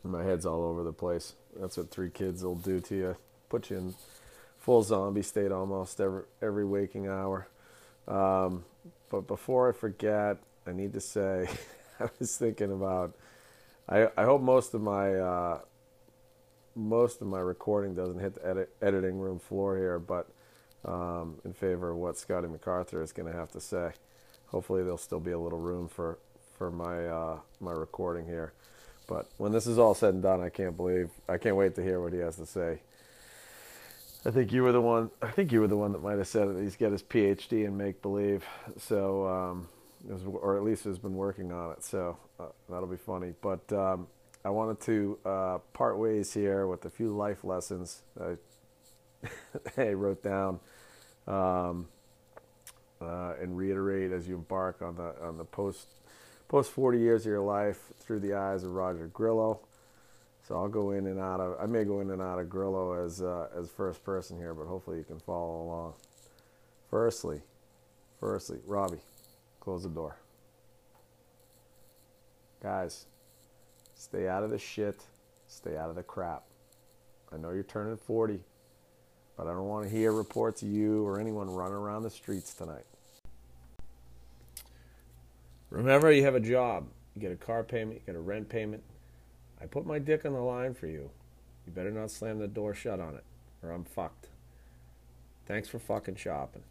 my 0.04 0.24
head's 0.24 0.46
all 0.46 0.64
over 0.64 0.84
the 0.84 0.94
place. 0.94 1.36
That's 1.60 1.78
what 1.78 1.92
three 1.92 2.10
kids 2.10 2.44
will 2.44 2.56
do 2.56 2.80
to 2.82 2.96
you. 2.96 3.18
Put 3.50 3.70
you 3.70 3.78
in 3.78 3.96
full 4.58 4.84
zombie 4.84 5.22
state 5.24 5.52
almost 5.52 6.00
every 6.02 6.24
every 6.42 6.66
waking 6.66 7.08
hour. 7.08 7.48
Um, 8.08 8.66
but 9.10 9.28
before 9.28 9.70
I 9.70 9.74
forget, 9.74 10.38
I 10.66 10.72
need 10.72 10.94
to 10.94 11.02
say 11.02 11.50
I 12.00 12.10
was 12.20 12.38
thinking 12.38 12.72
about. 12.72 13.16
I 13.90 14.10
I 14.18 14.24
hope 14.24 14.42
most 14.42 14.74
of 14.74 14.82
my 14.82 15.16
uh, 15.16 15.60
most 16.76 17.22
of 17.22 17.28
my 17.28 17.40
recording 17.40 17.94
doesn't 17.94 18.20
hit 18.20 18.36
the 18.36 18.48
edit, 18.48 18.70
editing 18.82 19.20
room 19.20 19.40
floor 19.40 19.78
here, 19.78 20.00
but 20.00 20.30
um, 20.86 21.40
in 21.46 21.54
favor 21.54 21.92
of 21.92 21.98
what 21.98 22.18
Scotty 22.18 22.48
MacArthur 22.48 23.02
is 23.04 23.12
going 23.12 23.32
to 23.32 23.38
have 23.38 23.52
to 23.52 23.62
say. 23.62 23.92
Hopefully, 24.48 24.82
there'll 24.82 24.98
still 24.98 25.20
be 25.20 25.32
a 25.32 25.40
little 25.40 25.60
room 25.60 25.88
for 25.88 26.18
for 26.58 26.72
my 26.72 27.06
uh, 27.08 27.40
my 27.60 27.72
recording 27.72 28.26
here. 28.26 28.54
But 29.08 29.28
when 29.38 29.52
this 29.52 29.68
is 29.68 29.78
all 29.78 29.94
said 29.94 30.14
and 30.14 30.24
done, 30.24 30.42
I 30.42 30.50
can't 30.50 30.78
believe 30.78 31.10
I 31.28 31.38
can't 31.38 31.56
wait 31.56 31.76
to 31.76 31.84
hear 31.84 32.02
what 32.02 32.14
he 32.14 32.20
has 32.20 32.38
to 32.38 32.46
say. 32.46 32.80
I 34.24 34.30
think 34.30 34.52
you 34.52 34.64
were 34.64 34.72
the 34.72 34.82
one. 34.82 35.10
I 35.22 35.32
think 35.32 35.52
you 35.52 35.62
were 35.62 35.68
the 35.68 35.78
one 35.78 35.92
that 35.94 36.04
might 36.04 36.18
have 36.18 36.28
said 36.28 36.48
that 36.48 36.62
he's 36.62 36.76
got 36.76 36.92
his 36.92 37.02
PhD 37.02 37.66
in 37.66 37.76
make 37.76 38.02
believe. 38.02 38.46
So, 38.78 39.28
um, 39.28 39.68
was, 40.04 40.24
or 40.26 40.58
at 40.58 40.64
least 40.64 40.84
has 40.84 41.00
been 41.00 41.16
working 41.16 41.52
on 41.52 41.72
it. 41.72 41.84
So 41.84 42.18
uh, 42.40 42.46
that'll 42.70 42.88
be 42.88 42.98
funny. 42.98 43.34
But 43.42 43.72
um, 43.74 44.08
I 44.46 44.50
wanted 44.50 44.80
to 44.82 45.18
uh, 45.26 45.58
part 45.74 45.98
ways 45.98 46.34
here 46.34 46.68
with 46.68 46.86
a 46.86 46.90
few 46.90 47.16
life 47.16 47.44
lessons 47.44 48.02
I, 48.20 48.38
I 49.82 49.94
wrote 49.94 50.24
down 50.24 50.60
um, 51.28 51.88
uh, 53.02 53.34
and 53.42 53.58
reiterate 53.58 54.12
as 54.12 54.28
you 54.28 54.36
embark 54.36 54.82
on 54.82 54.96
the 54.96 55.16
on 55.22 55.38
the 55.38 55.46
post 55.46 55.88
post 56.52 56.72
40 56.72 57.00
years 57.00 57.22
of 57.22 57.28
your 57.28 57.40
life 57.40 57.80
through 58.02 58.20
the 58.20 58.34
eyes 58.34 58.66
of 58.66 58.74
Roger 58.74 59.08
Grillo. 59.08 59.62
So 60.46 60.56
I'll 60.56 60.68
go 60.68 60.92
in 60.92 61.08
and 61.08 61.18
out 61.18 61.40
of 61.40 61.56
I 61.62 61.66
may 61.66 61.86
go 61.86 62.02
in 62.02 62.12
and 62.12 62.22
out 62.22 62.40
of 62.40 62.50
Grillo 62.50 62.92
as 63.06 63.22
uh, 63.22 63.48
as 63.58 63.70
first 63.70 64.04
person 64.04 64.38
here, 64.38 64.54
but 64.54 64.68
hopefully 64.68 64.98
you 64.98 65.06
can 65.06 65.18
follow 65.22 65.62
along. 65.62 65.94
Firstly, 66.90 67.40
firstly, 68.20 68.60
Robbie, 68.68 69.00
close 69.62 69.84
the 69.84 69.90
door. 69.90 70.18
Guys, 72.62 73.06
stay 73.96 74.28
out 74.28 74.44
of 74.44 74.50
the 74.50 74.60
shit, 74.60 75.06
stay 75.48 75.78
out 75.78 75.90
of 75.90 75.96
the 75.96 76.04
crap. 76.04 76.44
I 77.32 77.38
know 77.38 77.52
you're 77.52 77.64
turning 77.64 77.96
40, 77.96 78.42
but 79.38 79.48
I 79.48 79.52
don't 79.52 79.70
want 79.70 79.86
to 79.86 79.90
hear 79.90 80.12
reports 80.12 80.64
of 80.64 80.68
you 80.68 81.06
or 81.08 81.18
anyone 81.18 81.50
running 81.50 81.78
around 81.78 82.04
the 82.04 82.10
streets 82.10 82.54
tonight. 82.54 82.84
Remember, 85.72 86.12
you 86.12 86.24
have 86.24 86.36
a 86.36 86.40
job. 86.40 86.88
You 87.16 87.22
get 87.22 87.32
a 87.32 87.36
car 87.36 87.64
payment, 87.64 88.00
you 88.00 88.06
get 88.06 88.16
a 88.16 88.22
rent 88.22 88.50
payment. 88.50 88.84
I 89.60 89.66
put 89.66 89.86
my 89.86 90.00
dick 90.00 90.26
on 90.26 90.34
the 90.34 90.40
line 90.40 90.74
for 90.74 90.88
you. 90.88 91.10
You 91.66 91.74
better 91.74 91.92
not 91.92 92.12
slam 92.12 92.40
the 92.40 92.48
door 92.48 92.74
shut 92.74 93.00
on 93.00 93.16
it, 93.16 93.24
or 93.64 93.72
I'm 93.72 93.84
fucked. 93.84 94.28
Thanks 95.46 95.68
for 95.68 95.80
fucking 95.80 96.16
shopping. 96.16 96.64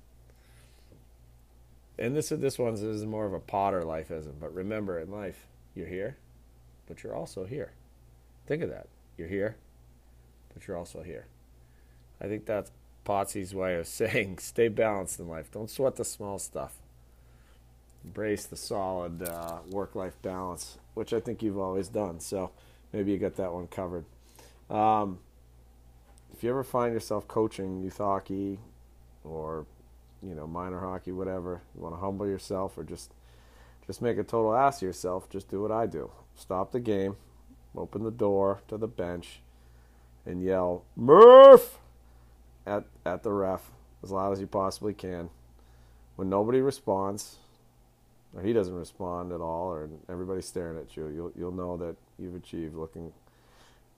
And 1.99 2.17
this 2.17 2.31
this 2.31 2.59
one's 2.59 2.81
this 2.81 2.97
is 2.97 3.05
more 3.05 3.27
of 3.27 3.35
a 3.35 3.41
Potter 3.41 3.83
lifeism, 3.83 4.35
but 4.41 4.55
remember 4.55 4.99
in 4.99 5.11
life, 5.11 5.47
you're 5.75 5.87
here, 5.87 6.17
but 6.87 7.03
you're 7.03 7.15
also 7.15 7.45
here. 7.45 7.73
Think 8.47 8.63
of 8.63 8.71
that. 8.71 8.89
You're 9.19 9.29
here, 9.29 9.57
but 10.55 10.67
you're 10.67 10.79
also 10.79 11.03
here. 11.03 11.27
I 12.21 12.27
think 12.27 12.47
that's 12.47 12.73
Potsy's 13.05 13.55
way 13.55 13.77
of 13.77 13.87
saying 13.87 14.39
stay 14.39 14.69
balanced 14.69 15.21
in 15.21 15.29
life. 15.29 15.51
Don't 15.51 15.71
sweat 15.71 15.97
the 15.97 16.05
small 16.05 16.39
stuff. 16.39 16.75
Embrace 18.05 18.47
the 18.47 18.57
solid 18.57 19.23
uh, 19.23 19.59
work 19.71 19.95
life 19.95 20.21
balance, 20.23 20.79
which 20.95 21.13
I 21.13 21.21
think 21.21 21.43
you've 21.43 21.59
always 21.59 21.89
done. 21.89 22.21
So 22.21 22.51
maybe 22.93 23.13
you 23.13 23.19
got 23.19 23.37
that 23.37 23.53
one 23.53 23.67
covered. 23.67 24.05
Um, 24.71 25.19
if 26.33 26.45
you 26.45 26.51
ever 26.51 26.65
find 26.65 26.95
yourself 26.95 27.29
coaching 27.29 27.83
youth 27.83 27.99
hockey 27.99 28.59
or 29.25 29.67
you 30.23 30.35
know 30.35 30.47
minor 30.47 30.81
hockey, 30.81 31.13
whatever, 31.13 31.61
you 31.75 31.83
want 31.83 31.95
to 31.95 32.01
humble 32.01 32.27
yourself 32.27 32.79
or 32.79 32.85
just 32.85 33.13
just 33.87 34.01
make 34.01 34.17
a 34.19 34.23
total 34.23 34.55
ass 34.55 34.79
of 34.79 34.83
yourself, 34.83 35.29
just 35.29 35.51
do 35.51 35.61
what 35.61 35.73
I 35.73 35.87
do. 35.87 36.11
Stop 36.35 36.73
the 36.73 36.81
game, 36.81 37.17
open 37.77 38.05
the 38.05 38.11
door 38.11 38.63
to 38.69 38.79
the 38.79 38.87
bench, 38.89 39.41
and 40.25 40.43
yell 40.43 40.85
Murph 40.97 41.79
at 42.67 42.85
at 43.05 43.23
the 43.23 43.33
ref 43.33 43.71
as 44.03 44.11
loud 44.11 44.33
as 44.33 44.41
you 44.41 44.47
possibly 44.47 44.95
can. 44.95 45.29
When 46.17 46.31
nobody 46.31 46.61
responds, 46.61 47.37
or 48.35 48.43
he 48.43 48.53
doesn't 48.53 48.75
respond 48.75 49.33
at 49.33 49.41
all, 49.41 49.73
or 49.73 49.89
everybody's 50.09 50.47
staring 50.47 50.79
at 50.79 50.97
you, 50.97 51.09
you'll 51.09 51.33
you'll 51.37 51.53
know 51.53 51.77
that 51.77 51.97
you've 52.19 52.35
achieved 52.35 52.75
looking 52.75 53.13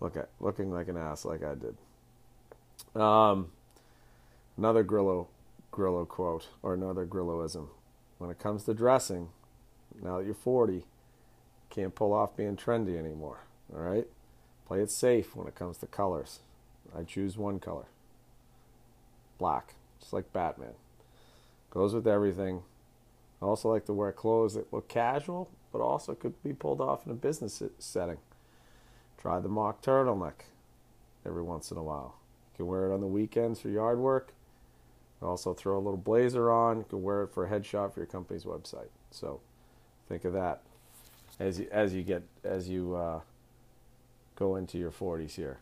look 0.01 0.17
at 0.17 0.29
looking 0.41 0.71
like 0.71 0.89
an 0.89 0.97
ass 0.97 1.25
like 1.25 1.43
I 1.43 1.55
did. 1.55 3.01
Um, 3.01 3.51
another 4.57 4.83
Grillo 4.83 5.29
Grillo 5.71 6.05
quote 6.05 6.49
or 6.63 6.75
another 6.75 7.07
Grilloism. 7.07 7.69
When 8.19 8.31
it 8.31 8.39
comes 8.39 8.65
to 8.65 8.75
dressing, 8.75 9.31
now 10.01 10.19
that 10.19 10.25
you're 10.25 10.35
40, 10.35 10.85
can't 11.71 11.95
pull 11.95 12.13
off 12.13 12.37
being 12.37 12.57
trendy 12.57 12.97
anymore. 12.97 13.41
All 13.75 13.81
right? 13.81 14.07
Play 14.67 14.81
it 14.81 14.91
safe 14.93 15.35
when 15.35 15.49
it 15.49 15.57
comes 15.57 15.79
to 15.79 15.87
colors. 15.87 16.39
I 16.97 17.03
choose 17.03 17.37
one 17.37 17.59
color 17.59 17.87
black, 19.43 19.75
just 19.99 20.13
like 20.13 20.33
Batman. 20.33 20.75
Goes 21.71 21.95
with 21.95 22.07
everything. 22.07 22.63
I 23.43 23.45
also 23.45 23.69
like 23.71 23.87
to 23.87 23.93
wear 23.93 24.13
clothes 24.13 24.55
that 24.55 24.73
look 24.73 24.89
casual, 24.89 25.51
but 25.73 25.81
also 25.81 26.15
could 26.15 26.41
be 26.45 26.53
pulled 26.53 26.81
off 26.81 27.05
in 27.05 27.11
a 27.11 27.17
business 27.17 27.61
setting. 27.81 28.19
Try 29.19 29.41
the 29.41 29.49
mock 29.49 29.83
turtleneck 29.83 30.45
every 31.27 31.43
once 31.43 31.73
in 31.73 31.77
a 31.77 31.83
while. 31.83 32.15
You 32.53 32.59
can 32.59 32.67
wear 32.69 32.89
it 32.89 32.95
on 32.95 33.01
the 33.01 33.07
weekends 33.09 33.61
for 33.61 33.69
yard 33.69 33.99
work. 33.99 34.33
Also 35.21 35.55
throw 35.55 35.77
a 35.77 35.81
little 35.81 35.97
blazer 35.97 36.51
on. 36.51 36.79
You 36.79 36.87
can 36.89 37.03
wear 37.03 37.23
it 37.23 37.33
for 37.33 37.45
a 37.45 37.49
headshot 37.49 37.93
for 37.95 38.01
your 38.01 38.07
company's 38.07 38.45
website. 38.45 38.89
So 39.11 39.41
think 40.09 40.25
of 40.25 40.33
that 40.33 40.63
as 41.39 41.59
you 41.59 41.69
as 41.71 41.95
you 41.95 42.03
get 42.03 42.23
as 42.45 42.69
you 42.69 42.95
uh, 42.95 43.21
go 44.37 44.57
into 44.57 44.79
your 44.79 44.91
40s 44.91 45.35
here. 45.35 45.59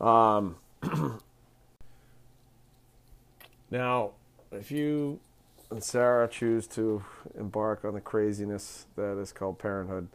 Um, 0.00 0.56
now, 3.70 4.12
if 4.52 4.70
you 4.70 5.20
and 5.70 5.82
Sarah 5.82 6.28
choose 6.28 6.66
to 6.68 7.04
embark 7.38 7.84
on 7.84 7.94
the 7.94 8.00
craziness 8.00 8.86
that 8.96 9.18
is 9.18 9.32
called 9.32 9.58
parenthood, 9.58 10.08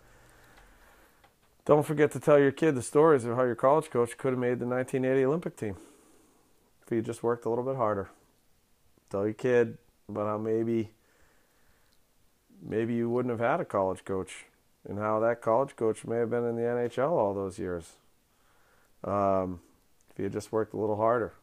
don't 1.65 1.85
forget 1.85 2.11
to 2.11 2.19
tell 2.19 2.39
your 2.39 2.51
kid 2.51 2.75
the 2.75 2.81
stories 2.81 3.23
of 3.23 3.35
how 3.35 3.43
your 3.43 3.55
college 3.55 3.89
coach 3.89 4.17
could 4.17 4.33
have 4.33 4.39
made 4.39 4.59
the 4.59 4.65
1980 4.65 5.25
Olympic 5.25 5.55
team 5.55 5.77
if 6.81 6.89
he 6.89 7.01
just 7.01 7.23
worked 7.23 7.45
a 7.45 7.49
little 7.49 7.63
bit 7.63 7.75
harder. 7.75 8.09
Tell 9.09 9.23
your 9.23 9.33
kid 9.33 9.77
about 10.09 10.27
how 10.27 10.37
maybe 10.37 10.91
maybe 12.61 12.93
you 12.93 13.09
wouldn't 13.09 13.31
have 13.31 13.39
had 13.39 13.59
a 13.59 13.65
college 13.65 14.03
coach 14.03 14.45
and 14.87 14.99
how 14.99 15.19
that 15.19 15.41
college 15.41 15.75
coach 15.75 16.05
may 16.05 16.17
have 16.17 16.29
been 16.29 16.45
in 16.45 16.55
the 16.55 16.61
NHL 16.61 17.11
all 17.11 17.33
those 17.33 17.59
years 17.59 17.93
um, 19.03 19.59
if 20.09 20.19
you 20.19 20.29
just 20.29 20.51
worked 20.51 20.73
a 20.73 20.77
little 20.77 20.97
harder. 20.97 21.33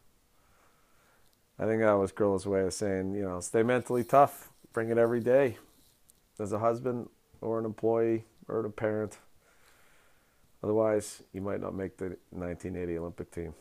I 1.61 1.67
think 1.67 1.83
that 1.83 1.93
was 1.93 2.11
Grillo's 2.11 2.47
way 2.47 2.63
of 2.63 2.73
saying, 2.73 3.15
you 3.15 3.23
know, 3.23 3.39
stay 3.41 3.63
mentally 3.63 4.03
tough, 4.03 4.49
bring 4.73 4.89
it 4.89 4.97
every 4.97 5.21
day 5.21 5.59
as 6.39 6.53
a 6.53 6.59
husband 6.59 7.11
or 7.43 7.59
an 7.59 7.67
employee 7.67 8.25
or 8.49 8.65
a 8.65 8.71
parent. 8.71 9.19
Otherwise, 10.65 11.23
you 11.35 11.43
might 11.43 11.61
not 11.61 11.75
make 11.75 11.99
the 11.99 12.17
1980 12.31 12.99
Olympic 12.99 13.31
team 13.31 13.53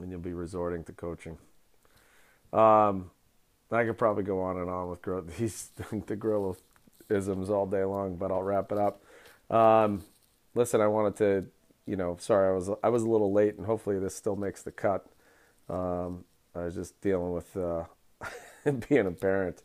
and 0.00 0.10
you'll 0.10 0.18
be 0.18 0.32
resorting 0.32 0.82
to 0.82 0.92
coaching. 0.92 1.38
Um, 2.52 3.12
I 3.70 3.84
could 3.84 3.96
probably 3.98 4.24
go 4.24 4.40
on 4.42 4.56
and 4.56 4.68
on 4.68 4.90
with 4.90 5.00
gro- 5.00 5.20
these 5.38 5.70
the 6.06 6.16
gorilla 6.16 6.54
isms 7.08 7.50
all 7.50 7.66
day 7.66 7.84
long, 7.84 8.16
but 8.16 8.32
I'll 8.32 8.42
wrap 8.42 8.72
it 8.72 8.78
up. 8.78 9.04
Um, 9.48 10.02
listen, 10.56 10.80
I 10.80 10.88
wanted 10.88 11.16
to, 11.16 11.46
you 11.86 11.94
know, 11.94 12.16
sorry 12.18 12.48
I 12.48 12.52
was 12.52 12.70
I 12.82 12.88
was 12.88 13.04
a 13.04 13.08
little 13.08 13.32
late, 13.32 13.56
and 13.56 13.66
hopefully 13.66 14.00
this 14.00 14.16
still 14.16 14.34
makes 14.34 14.62
the 14.62 14.72
cut. 14.72 15.06
Um, 15.68 16.24
I 16.54 16.64
was 16.64 16.74
just 16.74 17.00
dealing 17.00 17.32
with 17.32 17.56
uh, 17.56 17.84
being 18.88 19.06
a 19.06 19.12
parent, 19.12 19.62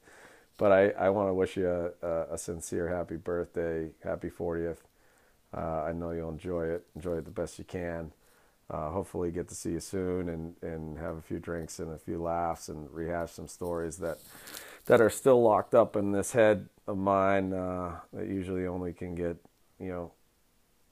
but 0.57 0.71
I, 0.71 0.89
I 0.89 1.09
want 1.09 1.29
to 1.29 1.33
wish 1.33 1.57
you 1.57 1.91
a, 2.01 2.33
a, 2.33 2.37
sincere 2.37 2.87
happy 2.89 3.15
birthday, 3.15 3.89
happy 4.03 4.29
40th. 4.29 4.77
Uh, 5.55 5.83
I 5.83 5.93
know 5.93 6.11
you'll 6.11 6.29
enjoy 6.29 6.65
it, 6.65 6.85
enjoy 6.95 7.17
it 7.17 7.25
the 7.25 7.31
best 7.31 7.57
you 7.57 7.65
can. 7.65 8.11
Uh, 8.69 8.89
hopefully, 8.89 9.31
get 9.31 9.47
to 9.49 9.55
see 9.55 9.71
you 9.71 9.79
soon 9.79 10.29
and, 10.29 10.55
and 10.61 10.97
have 10.97 11.17
a 11.17 11.21
few 11.21 11.39
drinks 11.39 11.79
and 11.79 11.91
a 11.91 11.97
few 11.97 12.21
laughs 12.21 12.67
and 12.67 12.89
rehash 12.91 13.31
some 13.31 13.47
stories 13.47 13.97
that 13.97 14.17
that 14.85 15.01
are 15.01 15.09
still 15.09 15.41
locked 15.41 15.75
up 15.75 15.95
in 15.95 16.11
this 16.11 16.31
head 16.31 16.67
of 16.87 16.97
mine 16.97 17.53
uh, 17.53 17.95
that 18.13 18.27
usually 18.27 18.65
only 18.65 18.91
can 18.91 19.13
get 19.13 19.37
you 19.79 19.89
know 19.89 20.11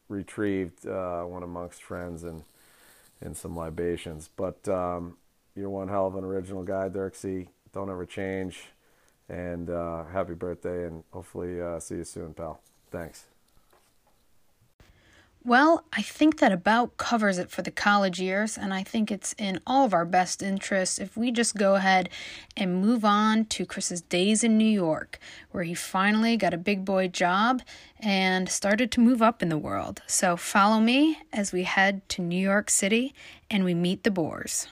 retrieved 0.07 0.85
uh, 0.85 1.23
when 1.23 1.41
amongst 1.41 1.81
friends 1.81 2.23
and 2.23 2.43
and 3.21 3.35
some 3.35 3.55
libations. 3.55 4.29
But 4.35 4.67
um, 4.67 5.17
you're 5.55 5.69
one 5.69 5.87
hell 5.87 6.07
of 6.07 6.15
an 6.15 6.23
original 6.23 6.63
guy, 6.63 6.89
Dirksy. 6.89 7.47
Don't 7.73 7.89
ever 7.89 8.05
change. 8.05 8.65
And 9.29 9.69
uh, 9.69 10.05
happy 10.05 10.33
birthday, 10.33 10.85
and 10.85 11.03
hopefully 11.11 11.61
uh, 11.61 11.79
see 11.79 11.95
you 11.95 12.03
soon, 12.03 12.33
pal. 12.33 12.59
Thanks. 12.91 13.25
Well, 15.45 15.83
I 15.91 16.01
think 16.01 16.39
that 16.39 16.53
about 16.53 16.95
covers 16.95 17.37
it 17.37 17.51
for 17.51 17.63
the 17.63 17.71
college 17.71 18.17
years, 18.17 18.57
and 18.57 18.73
I 18.73 18.81
think 18.81 19.11
it's 19.11 19.35
in 19.37 19.59
all 19.67 19.83
of 19.83 19.93
our 19.93 20.05
best 20.05 20.41
interests 20.41 20.99
if 20.99 21.17
we 21.17 21.31
just 21.31 21.55
go 21.55 21.75
ahead 21.75 22.07
and 22.55 22.81
move 22.81 23.03
on 23.03 23.43
to 23.45 23.65
Chris's 23.65 23.99
days 24.01 24.45
in 24.45 24.57
New 24.57 24.63
York, 24.63 25.19
where 25.51 25.65
he 25.65 25.73
finally 25.73 26.37
got 26.37 26.53
a 26.53 26.57
big 26.57 26.85
boy 26.85 27.09
job 27.09 27.61
and 27.99 28.47
started 28.47 28.89
to 28.93 29.01
move 29.01 29.21
up 29.21 29.43
in 29.43 29.49
the 29.49 29.57
world. 29.57 30.01
So 30.07 30.37
follow 30.37 30.79
me 30.79 31.17
as 31.33 31.51
we 31.51 31.63
head 31.63 32.07
to 32.09 32.21
New 32.21 32.39
York 32.39 32.69
City 32.69 33.13
and 33.51 33.65
we 33.65 33.73
meet 33.73 34.03
the 34.03 34.11
Boers. 34.11 34.67